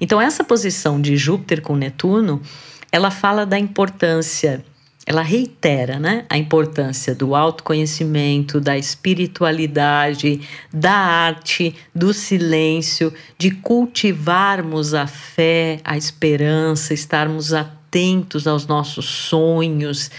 Então, 0.00 0.20
essa 0.20 0.42
posição 0.42 1.00
de 1.00 1.16
Júpiter 1.16 1.60
com 1.60 1.76
Netuno 1.76 2.40
ela 2.90 3.10
fala 3.10 3.44
da 3.44 3.58
importância, 3.58 4.64
ela 5.06 5.22
reitera 5.22 5.98
né, 5.98 6.26
a 6.28 6.36
importância 6.36 7.14
do 7.14 7.34
autoconhecimento, 7.34 8.60
da 8.60 8.76
espiritualidade, 8.76 10.40
da 10.72 10.92
arte, 10.92 11.74
do 11.94 12.12
silêncio, 12.12 13.12
de 13.38 13.50
cultivarmos 13.50 14.94
a 14.94 15.06
fé, 15.06 15.80
a 15.84 15.96
esperança, 15.96 16.92
estarmos 16.92 17.52
atentos 17.54 18.46
aos 18.46 18.66
nossos 18.66 19.06
sonhos 19.06 20.10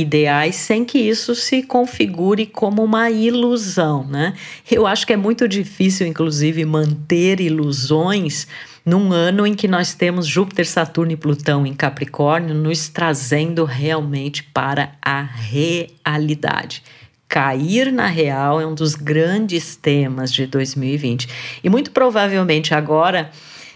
ideais 0.00 0.56
sem 0.56 0.84
que 0.84 0.98
isso 0.98 1.34
se 1.34 1.62
configure 1.62 2.46
como 2.46 2.82
uma 2.82 3.10
ilusão, 3.10 4.04
né? 4.06 4.34
Eu 4.70 4.86
acho 4.86 5.06
que 5.06 5.12
é 5.12 5.16
muito 5.16 5.46
difícil, 5.46 6.06
inclusive, 6.06 6.64
manter 6.64 7.40
ilusões 7.40 8.46
num 8.84 9.12
ano 9.12 9.46
em 9.46 9.54
que 9.54 9.66
nós 9.66 9.94
temos 9.94 10.26
Júpiter, 10.26 10.66
Saturno 10.66 11.12
e 11.12 11.16
Plutão 11.16 11.66
em 11.66 11.72
Capricórnio 11.72 12.54
nos 12.54 12.88
trazendo 12.88 13.64
realmente 13.64 14.42
para 14.42 14.92
a 15.00 15.22
realidade. 15.22 16.82
Cair 17.28 17.90
na 17.90 18.06
real 18.06 18.60
é 18.60 18.66
um 18.66 18.74
dos 18.74 18.94
grandes 18.94 19.74
temas 19.74 20.32
de 20.32 20.46
2020. 20.46 21.28
E 21.64 21.70
muito 21.70 21.90
provavelmente 21.90 22.74
agora 22.74 23.30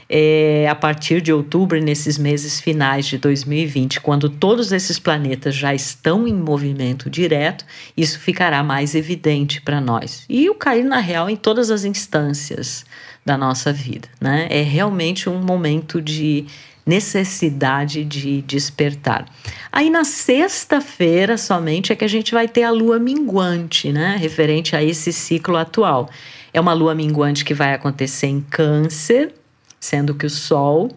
é, 0.09 0.66
a 0.68 0.75
partir 0.75 1.21
de 1.21 1.33
outubro, 1.33 1.81
nesses 1.83 2.16
meses 2.16 2.61
finais 2.61 3.07
de 3.07 3.18
2020, 3.18 4.01
quando 4.01 4.31
todos 4.31 4.73
esses 4.73 4.99
planetas 4.99 5.55
já 5.55 5.75
estão 5.75 6.27
em 6.27 6.35
movimento 6.35 7.11
direto, 7.11 7.64
isso 7.97 8.18
ficará 8.18 8.62
mais 8.62 8.94
evidente 8.94 9.61
para 9.61 9.81
nós. 9.81 10.25
E 10.29 10.49
o 10.49 10.55
cair 10.55 10.85
na 10.85 10.99
real 10.99 11.29
em 11.29 11.37
todas 11.37 11.71
as 11.71 11.85
instâncias 11.85 12.87
da 13.25 13.37
nossa 13.37 13.73
vida, 13.73 14.09
né? 14.18 14.47
É 14.51 14.62
realmente 14.62 15.29
um 15.29 15.42
momento 15.42 16.01
de 16.01 16.47
necessidade 16.87 18.03
de 18.03 18.40
despertar. 18.40 19.27
Aí 19.71 19.90
na 19.90 20.05
sexta-feira 20.05 21.37
somente 21.37 21.92
é 21.92 21.97
que 21.97 22.05
a 22.05 22.09
gente 22.09 22.33
vai 22.33 22.49
ter 22.49 22.62
a 22.62 22.71
lua 22.71 22.99
minguante, 22.99 23.92
né? 23.92 24.16
Referente 24.18 24.75
a 24.75 24.83
esse 24.83 25.12
ciclo 25.12 25.59
atual. 25.59 26.09
É 26.55 26.59
uma 26.59 26.73
lua 26.73 26.94
minguante 26.94 27.44
que 27.44 27.53
vai 27.53 27.75
acontecer 27.75 28.29
em 28.29 28.40
Câncer, 28.40 29.35
sendo 29.81 30.14
que 30.14 30.27
o 30.27 30.31
Sol 30.31 30.91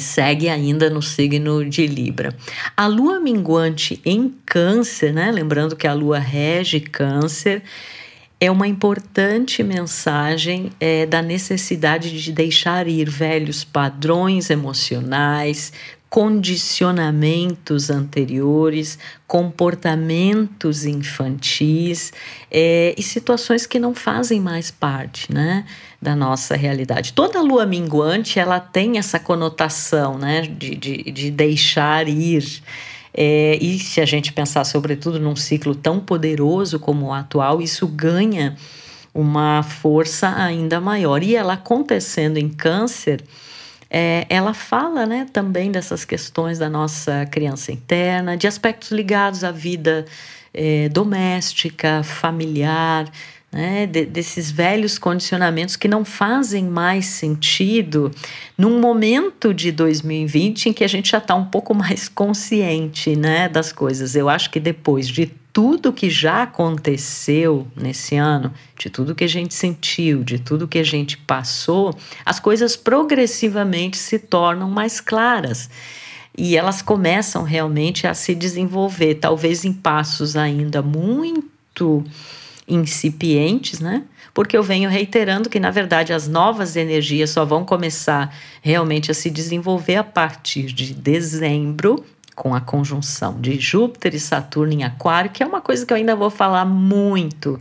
segue 0.00 0.48
ainda 0.48 0.90
no 0.90 1.00
signo 1.00 1.64
de 1.64 1.86
Libra. 1.86 2.34
A 2.76 2.86
lua 2.86 3.20
minguante 3.20 4.00
em 4.04 4.34
Câncer, 4.44 5.12
né? 5.12 5.30
Lembrando 5.30 5.76
que 5.76 5.86
a 5.86 5.92
lua 5.92 6.18
rege 6.18 6.80
Câncer 6.80 7.62
é 8.40 8.50
uma 8.50 8.66
importante 8.66 9.62
mensagem 9.62 10.70
é, 10.78 11.06
da 11.06 11.22
necessidade 11.22 12.20
de 12.22 12.32
deixar 12.32 12.86
ir 12.86 13.08
velhos 13.08 13.64
padrões 13.64 14.50
emocionais, 14.50 15.72
condicionamentos 16.08 17.90
anteriores, 17.90 18.98
comportamentos 19.26 20.84
infantis 20.84 22.12
é, 22.50 22.94
e 22.96 23.02
situações 23.02 23.66
que 23.66 23.78
não 23.78 23.94
fazem 23.94 24.40
mais 24.40 24.70
parte, 24.70 25.32
né, 25.32 25.64
da 26.00 26.14
nossa 26.14 26.54
realidade. 26.56 27.12
Toda 27.12 27.42
lua 27.42 27.66
minguante 27.66 28.38
ela 28.38 28.60
tem 28.60 28.98
essa 28.98 29.18
conotação, 29.18 30.16
né, 30.16 30.42
de, 30.42 30.76
de, 30.76 31.10
de 31.10 31.30
deixar 31.30 32.08
ir. 32.08 32.62
É, 33.12 33.58
e 33.60 33.78
se 33.78 34.00
a 34.00 34.04
gente 34.04 34.32
pensar, 34.32 34.64
sobretudo, 34.64 35.18
num 35.18 35.34
ciclo 35.34 35.74
tão 35.74 35.98
poderoso 35.98 36.78
como 36.78 37.06
o 37.06 37.12
atual, 37.12 37.60
isso 37.60 37.86
ganha 37.86 38.56
uma 39.12 39.62
força 39.62 40.28
ainda 40.36 40.80
maior. 40.80 41.22
E 41.22 41.34
ela 41.34 41.54
acontecendo 41.54 42.36
em 42.36 42.48
Câncer 42.48 43.24
é, 43.90 44.26
ela 44.28 44.52
fala 44.52 45.06
né, 45.06 45.26
também 45.32 45.70
dessas 45.70 46.04
questões 46.04 46.58
da 46.58 46.68
nossa 46.68 47.26
criança 47.26 47.72
interna, 47.72 48.36
de 48.36 48.46
aspectos 48.46 48.90
ligados 48.90 49.44
à 49.44 49.50
vida 49.50 50.04
é, 50.52 50.88
doméstica, 50.88 52.02
familiar, 52.02 53.10
né, 53.52 53.86
de, 53.86 54.04
desses 54.04 54.50
velhos 54.50 54.98
condicionamentos 54.98 55.76
que 55.76 55.86
não 55.86 56.04
fazem 56.04 56.64
mais 56.64 57.06
sentido 57.06 58.10
num 58.58 58.80
momento 58.80 59.54
de 59.54 59.70
2020 59.70 60.70
em 60.70 60.72
que 60.72 60.82
a 60.82 60.88
gente 60.88 61.10
já 61.10 61.18
está 61.18 61.34
um 61.34 61.44
pouco 61.44 61.72
mais 61.74 62.08
consciente 62.08 63.14
né, 63.14 63.48
das 63.48 63.72
coisas. 63.72 64.16
Eu 64.16 64.28
acho 64.28 64.50
que 64.50 64.58
depois 64.58 65.08
de 65.08 65.30
tudo 65.56 65.90
que 65.90 66.10
já 66.10 66.42
aconteceu 66.42 67.66
nesse 67.74 68.14
ano, 68.14 68.52
de 68.78 68.90
tudo 68.90 69.14
que 69.14 69.24
a 69.24 69.26
gente 69.26 69.54
sentiu, 69.54 70.22
de 70.22 70.38
tudo 70.38 70.68
que 70.68 70.78
a 70.78 70.84
gente 70.84 71.16
passou, 71.16 71.96
as 72.26 72.38
coisas 72.38 72.76
progressivamente 72.76 73.96
se 73.96 74.18
tornam 74.18 74.68
mais 74.68 75.00
claras 75.00 75.70
e 76.36 76.58
elas 76.58 76.82
começam 76.82 77.42
realmente 77.42 78.06
a 78.06 78.12
se 78.12 78.34
desenvolver, 78.34 79.14
talvez 79.14 79.64
em 79.64 79.72
passos 79.72 80.36
ainda 80.36 80.82
muito 80.82 82.04
incipientes, 82.68 83.80
né? 83.80 84.04
Porque 84.34 84.58
eu 84.58 84.62
venho 84.62 84.90
reiterando 84.90 85.48
que, 85.48 85.58
na 85.58 85.70
verdade, 85.70 86.12
as 86.12 86.28
novas 86.28 86.76
energias 86.76 87.30
só 87.30 87.46
vão 87.46 87.64
começar 87.64 88.36
realmente 88.60 89.10
a 89.10 89.14
se 89.14 89.30
desenvolver 89.30 89.96
a 89.96 90.04
partir 90.04 90.66
de 90.66 90.92
dezembro 90.92 92.04
com 92.36 92.54
a 92.54 92.60
conjunção 92.60 93.40
de 93.40 93.58
Júpiter 93.58 94.14
e 94.14 94.20
Saturno 94.20 94.74
em 94.74 94.84
Aquário, 94.84 95.30
que 95.30 95.42
é 95.42 95.46
uma 95.46 95.62
coisa 95.62 95.84
que 95.84 95.92
eu 95.92 95.96
ainda 95.96 96.14
vou 96.14 96.30
falar 96.30 96.66
muito 96.66 97.58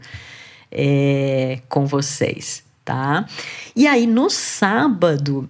é, 0.70 1.60
com 1.70 1.86
vocês, 1.86 2.62
tá? 2.84 3.26
E 3.74 3.88
aí 3.88 4.06
no 4.06 4.30
sábado 4.30 5.50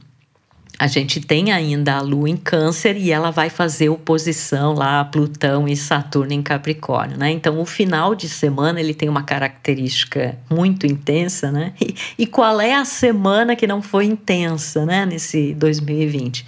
a 0.77 0.88
gente 0.88 1.21
tem 1.21 1.51
ainda 1.51 1.95
a 1.95 2.01
Lua 2.01 2.29
em 2.29 2.35
Câncer 2.35 2.97
e 2.97 3.09
ela 3.09 3.31
vai 3.31 3.49
fazer 3.49 3.89
oposição 3.89 4.73
lá 4.73 4.99
a 4.99 5.05
Plutão 5.05 5.67
e 5.67 5.75
Saturno 5.75 6.33
em 6.33 6.43
Capricórnio, 6.43 7.17
né? 7.17 7.31
Então 7.31 7.59
o 7.59 7.65
final 7.65 8.13
de 8.13 8.27
semana 8.27 8.79
ele 8.79 8.93
tem 8.93 9.07
uma 9.07 9.23
característica 9.23 10.38
muito 10.49 10.85
intensa, 10.85 11.51
né? 11.51 11.73
E, 11.81 11.95
e 12.23 12.27
qual 12.27 12.59
é 12.59 12.75
a 12.75 12.83
semana 12.83 13.55
que 13.55 13.65
não 13.67 13.81
foi 13.81 14.05
intensa, 14.05 14.85
né? 14.85 15.05
Nesse 15.05 15.53
2020? 15.53 16.45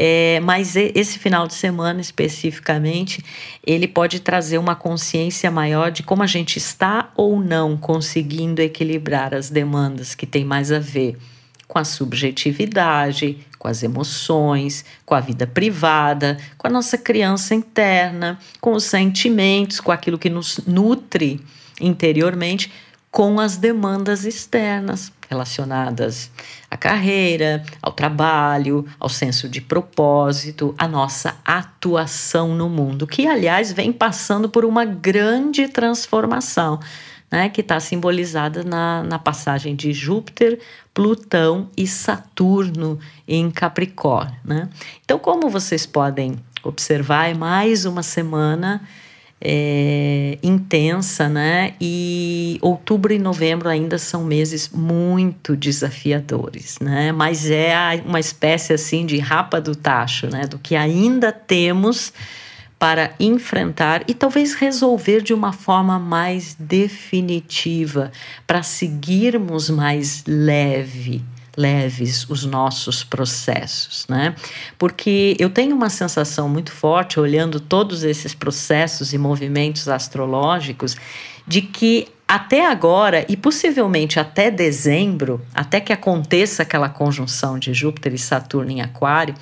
É, 0.00 0.38
mas 0.44 0.76
esse 0.76 1.18
final 1.18 1.48
de 1.48 1.54
semana 1.54 2.00
especificamente, 2.00 3.20
ele 3.66 3.88
pode 3.88 4.20
trazer 4.20 4.56
uma 4.56 4.76
consciência 4.76 5.50
maior 5.50 5.90
de 5.90 6.04
como 6.04 6.22
a 6.22 6.26
gente 6.26 6.56
está 6.56 7.10
ou 7.16 7.40
não 7.40 7.76
conseguindo 7.76 8.62
equilibrar 8.62 9.34
as 9.34 9.50
demandas 9.50 10.14
que 10.14 10.24
tem 10.24 10.44
mais 10.44 10.70
a 10.70 10.78
ver 10.78 11.18
com 11.66 11.80
a 11.80 11.84
subjetividade, 11.84 13.38
com 13.58 13.66
as 13.66 13.82
emoções, 13.82 14.84
com 15.04 15.16
a 15.16 15.20
vida 15.20 15.48
privada, 15.48 16.38
com 16.56 16.68
a 16.68 16.70
nossa 16.70 16.96
criança 16.96 17.52
interna, 17.52 18.38
com 18.60 18.74
os 18.74 18.84
sentimentos, 18.84 19.80
com 19.80 19.90
aquilo 19.90 20.16
que 20.16 20.30
nos 20.30 20.60
nutre 20.64 21.40
interiormente, 21.80 22.72
com 23.10 23.40
as 23.40 23.56
demandas 23.56 24.24
externas 24.24 25.12
relacionadas 25.28 26.30
à 26.70 26.76
carreira, 26.76 27.62
ao 27.82 27.92
trabalho, 27.92 28.84
ao 28.98 29.08
senso 29.08 29.48
de 29.48 29.60
propósito, 29.60 30.74
à 30.78 30.88
nossa 30.88 31.36
atuação 31.44 32.54
no 32.54 32.68
mundo, 32.68 33.06
que 33.06 33.26
aliás 33.26 33.72
vem 33.72 33.92
passando 33.92 34.48
por 34.48 34.64
uma 34.64 34.84
grande 34.84 35.68
transformação 35.68 36.80
né, 37.30 37.48
que 37.48 37.60
está 37.60 37.78
simbolizada 37.78 38.64
na, 38.64 39.02
na 39.02 39.18
passagem 39.18 39.76
de 39.76 39.92
Júpiter, 39.92 40.58
Plutão 40.94 41.70
e 41.76 41.86
Saturno 41.86 42.98
em 43.26 43.50
Capricórnio. 43.50 44.36
Né? 44.44 44.68
Então, 45.04 45.18
como 45.18 45.48
vocês 45.48 45.86
podem 45.86 46.36
observar, 46.62 47.30
é 47.30 47.34
mais 47.34 47.84
uma 47.84 48.02
semana 48.02 48.82
é, 49.40 50.38
intensa, 50.42 51.28
né? 51.28 51.74
E 51.80 52.58
outubro 52.60 53.12
e 53.12 53.18
novembro 53.18 53.68
ainda 53.68 53.98
são 53.98 54.24
meses 54.24 54.68
muito 54.68 55.56
desafiadores, 55.56 56.78
né? 56.80 57.12
Mas 57.12 57.50
é 57.50 57.72
uma 58.04 58.20
espécie 58.20 58.72
assim 58.72 59.06
de 59.06 59.18
rapa 59.18 59.60
do 59.60 59.76
tacho, 59.76 60.26
né? 60.26 60.42
Do 60.46 60.58
que 60.58 60.74
ainda 60.74 61.30
temos 61.30 62.12
para 62.78 63.12
enfrentar 63.18 64.04
e 64.06 64.14
talvez 64.14 64.54
resolver 64.54 65.20
de 65.20 65.34
uma 65.34 65.52
forma 65.52 65.98
mais 65.98 66.56
definitiva, 66.58 68.12
para 68.46 68.62
seguirmos 68.62 69.68
mais 69.68 70.22
leve, 70.26 71.22
leves 71.58 72.24
os 72.30 72.44
nossos 72.44 73.02
processos, 73.02 74.06
né? 74.08 74.36
Porque 74.78 75.36
eu 75.40 75.50
tenho 75.50 75.74
uma 75.74 75.90
sensação 75.90 76.48
muito 76.48 76.70
forte 76.70 77.18
olhando 77.18 77.58
todos 77.58 78.04
esses 78.04 78.32
processos 78.32 79.12
e 79.12 79.18
movimentos 79.18 79.88
astrológicos 79.88 80.96
de 81.44 81.62
que 81.62 82.06
até 82.28 82.64
agora 82.64 83.26
e 83.28 83.36
possivelmente 83.36 84.20
até 84.20 84.52
dezembro, 84.52 85.44
até 85.52 85.80
que 85.80 85.92
aconteça 85.92 86.62
aquela 86.62 86.88
conjunção 86.88 87.58
de 87.58 87.74
Júpiter 87.74 88.14
e 88.14 88.18
Saturno 88.18 88.70
em 88.70 88.80
Aquário, 88.80 89.34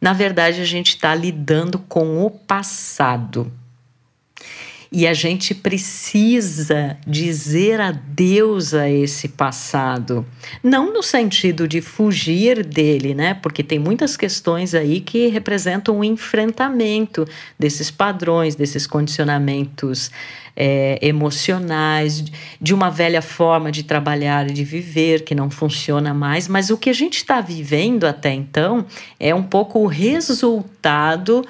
na 0.00 0.12
verdade, 0.12 0.60
a 0.60 0.64
gente 0.64 0.88
está 0.88 1.14
lidando 1.14 1.78
com 1.78 2.24
o 2.24 2.30
passado. 2.30 3.52
E 4.92 5.06
a 5.06 5.14
gente 5.14 5.54
precisa 5.54 6.96
dizer 7.06 7.80
adeus 7.80 8.74
a 8.74 8.90
esse 8.90 9.28
passado. 9.28 10.26
Não 10.64 10.92
no 10.92 11.00
sentido 11.00 11.68
de 11.68 11.80
fugir 11.80 12.66
dele, 12.66 13.14
né? 13.14 13.34
Porque 13.34 13.62
tem 13.62 13.78
muitas 13.78 14.16
questões 14.16 14.74
aí 14.74 15.00
que 15.00 15.28
representam 15.28 15.98
um 15.98 16.02
enfrentamento 16.02 17.24
desses 17.56 17.88
padrões, 17.88 18.56
desses 18.56 18.84
condicionamentos 18.84 20.10
é, 20.56 20.98
emocionais, 21.00 22.24
de 22.60 22.74
uma 22.74 22.90
velha 22.90 23.22
forma 23.22 23.70
de 23.70 23.84
trabalhar 23.84 24.50
e 24.50 24.52
de 24.52 24.64
viver 24.64 25.22
que 25.22 25.36
não 25.36 25.48
funciona 25.48 26.12
mais. 26.12 26.48
Mas 26.48 26.68
o 26.68 26.76
que 26.76 26.90
a 26.90 26.94
gente 26.94 27.18
está 27.18 27.40
vivendo 27.40 28.04
até 28.04 28.32
então 28.32 28.84
é 29.20 29.32
um 29.32 29.42
pouco 29.44 29.78
o 29.78 29.86
resultado 29.86 31.46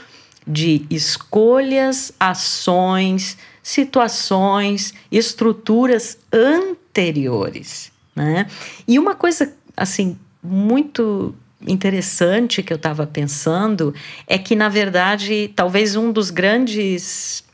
de 0.50 0.84
escolhas, 0.90 2.12
ações, 2.18 3.38
situações, 3.62 4.92
estruturas 5.10 6.18
anteriores, 6.32 7.92
né? 8.14 8.46
E 8.86 8.98
uma 8.98 9.14
coisa 9.14 9.54
assim 9.76 10.18
muito 10.42 11.34
interessante 11.66 12.62
que 12.62 12.72
eu 12.72 12.76
estava 12.76 13.06
pensando 13.06 13.94
é 14.26 14.38
que 14.38 14.56
na 14.56 14.68
verdade 14.68 15.52
talvez 15.54 15.94
um 15.94 16.10
dos 16.10 16.30
grandes 16.30 17.44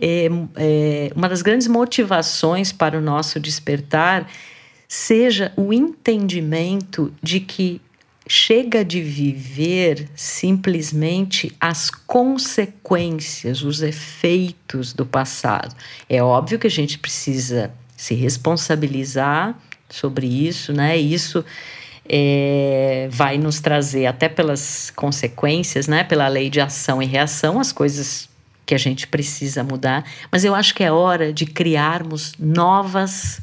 é, 0.00 0.28
é, 0.56 1.12
uma 1.14 1.28
das 1.28 1.42
grandes 1.42 1.68
motivações 1.68 2.72
para 2.72 2.98
o 2.98 3.00
nosso 3.00 3.38
despertar 3.38 4.26
seja 4.88 5.52
o 5.56 5.72
entendimento 5.72 7.12
de 7.22 7.40
que 7.40 7.80
chega 8.26 8.84
de 8.84 9.00
viver 9.00 10.08
simplesmente 10.14 11.54
as 11.60 11.90
consequências, 11.90 13.62
os 13.62 13.82
efeitos 13.82 14.92
do 14.92 15.04
passado. 15.04 15.74
É 16.08 16.22
óbvio 16.22 16.58
que 16.58 16.66
a 16.66 16.70
gente 16.70 16.98
precisa 16.98 17.72
se 17.96 18.14
responsabilizar 18.14 19.58
sobre 19.88 20.26
isso, 20.26 20.72
né? 20.72 20.96
Isso 20.96 21.44
é, 22.08 23.08
vai 23.10 23.38
nos 23.38 23.60
trazer, 23.60 24.06
até 24.06 24.28
pelas 24.28 24.90
consequências, 24.90 25.86
né? 25.86 26.04
Pela 26.04 26.28
lei 26.28 26.48
de 26.48 26.60
ação 26.60 27.02
e 27.02 27.06
reação, 27.06 27.60
as 27.60 27.72
coisas 27.72 28.28
que 28.64 28.74
a 28.74 28.78
gente 28.78 29.06
precisa 29.06 29.62
mudar. 29.62 30.04
Mas 30.30 30.44
eu 30.44 30.54
acho 30.54 30.74
que 30.74 30.84
é 30.84 30.90
hora 30.90 31.32
de 31.32 31.44
criarmos 31.44 32.34
novas 32.38 33.40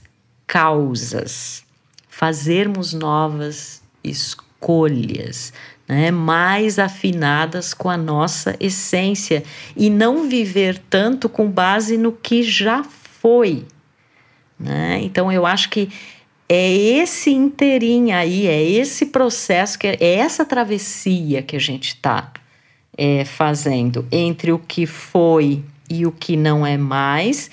causas, 0.48 1.64
fazermos 2.10 2.94
novas 2.94 3.82
escolhas 4.04 4.49
escolhas, 4.60 5.54
né, 5.88 6.12
mais 6.12 6.78
afinadas 6.78 7.74
com 7.74 7.90
a 7.90 7.98
nossa 7.98 8.56
essência 8.60 9.44
e 9.76 9.90
não 9.90 10.28
viver 10.30 10.78
tanto 10.90 11.30
com 11.30 11.50
base 11.50 11.98
no 11.98 12.12
que 12.12 12.44
já 12.44 12.84
foi. 12.84 13.66
Né? 14.60 15.00
Então, 15.02 15.32
eu 15.32 15.46
acho 15.46 15.70
que 15.70 15.90
é 16.48 16.72
esse 16.72 17.32
inteirinho 17.32 18.16
aí, 18.16 18.48
é 18.48 18.62
esse 18.62 19.08
processo, 19.08 19.80
que 19.80 19.88
é, 19.88 19.98
é 20.00 20.16
essa 20.16 20.44
travessia 20.44 21.42
que 21.42 21.56
a 21.56 21.60
gente 21.60 21.90
está 21.90 22.32
é, 22.98 23.24
fazendo 23.24 24.06
entre 24.12 24.52
o 24.52 24.60
que 24.60 24.86
foi 24.86 25.64
e 25.90 26.06
o 26.06 26.12
que 26.12 26.36
não 26.36 26.66
é 26.66 26.78
mais, 26.78 27.50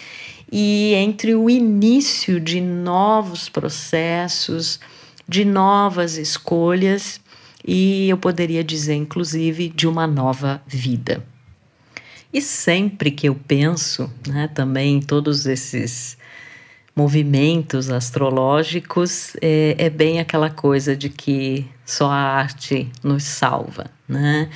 e 0.51 0.93
entre 0.95 1.35
o 1.35 1.49
início 1.49 2.41
de 2.41 2.61
novos 2.61 3.49
processos 3.49 4.81
de 5.29 5.45
novas 5.45 6.17
escolhas 6.17 7.21
e 7.67 8.09
eu 8.09 8.17
poderia 8.17 8.63
dizer, 8.63 8.95
inclusive, 8.95 9.69
de 9.69 9.89
uma 9.89 10.07
nova 10.07 10.63
vida. 10.67 11.25
E 12.33 12.41
sempre 12.41 13.11
que 13.11 13.29
eu 13.29 13.35
penso 13.35 14.13
né, 14.27 14.49
também 14.49 14.97
em 14.97 15.01
todos 15.01 15.47
esses 15.47 16.17
movimentos 16.95 17.91
astrológicos, 17.91 19.37
é, 19.43 19.75
é, 19.79 19.91
bem 19.91 20.19
aquela 20.19 20.49
coisa 20.49 20.97
de 20.97 21.09
que 21.11 21.69
só 21.85 22.11
a 22.11 22.17
arte 22.17 22.91
nos 23.03 23.25
salva, 23.25 23.91
né? 24.09 24.49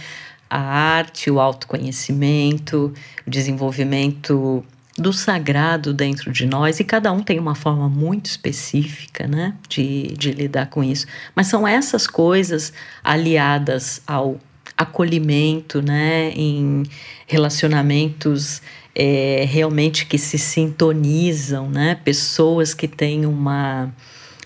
A 0.48 0.58
arte, 0.58 1.30
o 1.30 1.38
autoconhecimento, 1.38 2.92
o 3.26 3.30
desenvolvimento 3.30 4.64
do 4.98 5.12
sagrado 5.12 5.94
dentro 5.94 6.32
de 6.32 6.46
nós 6.46 6.80
e 6.80 6.84
cada 6.84 7.12
um 7.12 7.22
tem 7.22 7.38
uma 7.38 7.54
forma 7.54 7.88
muito 7.88 8.26
específica, 8.26 9.26
né, 9.26 9.54
de, 9.68 10.14
de 10.18 10.32
lidar 10.32 10.66
com 10.66 10.82
isso. 10.82 11.06
Mas 11.34 11.46
são 11.46 11.66
essas 11.66 12.06
coisas 12.06 12.72
aliadas 13.02 14.02
ao 14.06 14.38
acolhimento, 14.76 15.80
né, 15.80 16.30
em 16.30 16.82
relacionamentos 17.26 18.60
é, 18.94 19.44
realmente 19.48 20.06
que 20.06 20.18
se 20.18 20.38
sintonizam, 20.38 21.70
né, 21.70 21.94
pessoas 21.94 22.74
que 22.74 22.88
têm 22.88 23.26
uma 23.26 23.92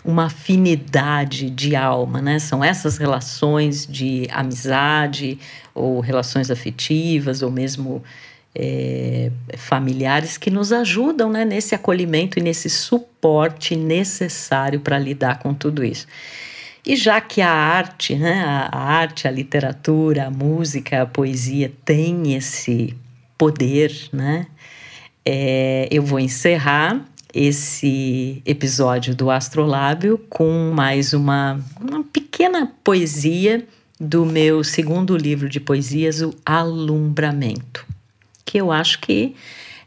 uma 0.04 0.26
afinidade 0.26 1.48
de 1.48 1.74
alma, 1.74 2.20
né? 2.20 2.38
São 2.38 2.62
essas 2.62 2.98
relações 2.98 3.86
de 3.86 4.28
amizade 4.30 5.38
ou 5.74 5.98
relações 6.00 6.50
afetivas 6.50 7.40
ou 7.40 7.50
mesmo 7.50 8.02
é, 8.54 9.32
familiares 9.56 10.38
que 10.38 10.50
nos 10.50 10.72
ajudam 10.72 11.30
né, 11.30 11.44
nesse 11.44 11.74
acolhimento 11.74 12.38
e 12.38 12.42
nesse 12.42 12.70
suporte 12.70 13.74
necessário 13.74 14.80
para 14.80 14.98
lidar 14.98 15.40
com 15.40 15.52
tudo 15.52 15.82
isso. 15.82 16.06
E 16.86 16.94
já 16.94 17.20
que 17.20 17.40
a 17.40 17.50
arte, 17.50 18.14
né, 18.14 18.44
a, 18.44 18.78
arte, 18.78 19.26
a 19.26 19.30
literatura, 19.30 20.26
a 20.26 20.30
música, 20.30 21.02
a 21.02 21.06
poesia 21.06 21.72
tem 21.84 22.34
esse 22.34 22.94
poder, 23.36 23.92
né, 24.12 24.46
é, 25.24 25.88
eu 25.90 26.02
vou 26.02 26.20
encerrar 26.20 27.04
esse 27.32 28.40
episódio 28.46 29.14
do 29.16 29.28
Astrolábio 29.30 30.18
com 30.28 30.70
mais 30.72 31.12
uma, 31.12 31.58
uma 31.80 32.04
pequena 32.04 32.70
poesia 32.84 33.66
do 33.98 34.24
meu 34.24 34.62
segundo 34.62 35.16
livro 35.16 35.48
de 35.48 35.58
poesias, 35.58 36.20
O 36.20 36.32
Alumbramento 36.44 37.93
que 38.54 38.58
eu 38.60 38.70
acho 38.70 39.00
que 39.00 39.34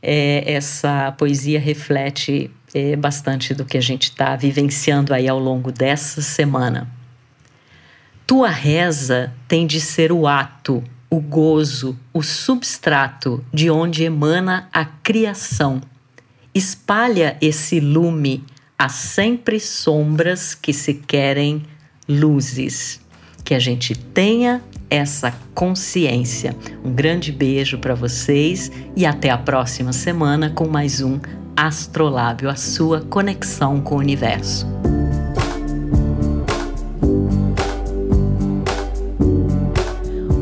é, 0.04 0.44
essa 0.46 1.14
poesia 1.14 1.58
reflete 1.58 2.52
é, 2.74 2.98
bastante 2.98 3.54
do 3.54 3.64
que 3.64 3.78
a 3.78 3.82
gente 3.82 4.10
está 4.10 4.36
vivenciando 4.36 5.14
aí 5.14 5.26
ao 5.26 5.40
longo 5.40 5.72
dessa 5.72 6.22
semana. 6.22 6.86
Tua 8.26 8.50
reza 8.50 9.34
tem 9.48 9.66
de 9.66 9.80
ser 9.80 10.12
o 10.12 10.28
ato, 10.28 10.84
o 11.10 11.22
gozo, 11.22 11.98
o 12.12 12.22
substrato 12.22 13.42
de 13.54 13.70
onde 13.70 14.04
emana 14.04 14.68
a 14.74 14.84
criação. 14.84 15.82
Espalha 16.54 17.38
esse 17.40 17.80
lume, 17.80 18.44
há 18.78 18.90
sempre 18.90 19.62
sombras 19.62 20.54
que 20.54 20.74
se 20.74 20.94
querem 20.94 21.64
luzes. 22.06 23.00
Que 23.48 23.56
a 23.56 23.60
gente 23.60 23.96
tenha 23.96 24.62
essa 24.90 25.34
consciência. 25.56 26.54
Um 26.84 26.92
grande 26.92 27.32
beijo 27.32 27.78
para 27.78 27.96
vocês 27.96 28.70
e 28.94 29.06
até 29.06 29.30
a 29.30 29.38
próxima 29.38 29.94
semana 29.94 30.50
com 30.50 30.68
mais 30.68 31.00
um 31.00 31.18
Astrolábio, 31.56 32.50
a 32.50 32.58
sua 32.58 33.00
conexão 33.00 33.80
com 33.80 33.96
o 33.96 34.00
universo. 34.00 34.68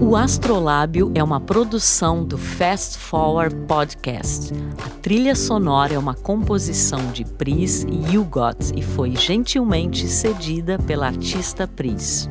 O 0.01 0.15
Astrolábio 0.15 1.11
é 1.13 1.23
uma 1.23 1.39
produção 1.39 2.25
do 2.25 2.39
Fast 2.39 2.97
Forward 2.97 3.55
Podcast. 3.67 4.51
A 4.83 4.89
trilha 5.01 5.35
sonora 5.35 5.93
é 5.93 5.99
uma 5.99 6.15
composição 6.15 7.11
de 7.11 7.23
Pris 7.23 7.83
e 7.83 8.17
Hugot 8.17 8.73
e 8.75 8.81
foi 8.81 9.15
gentilmente 9.15 10.07
cedida 10.07 10.79
pela 10.79 11.05
artista 11.05 11.67
Pris. 11.67 12.27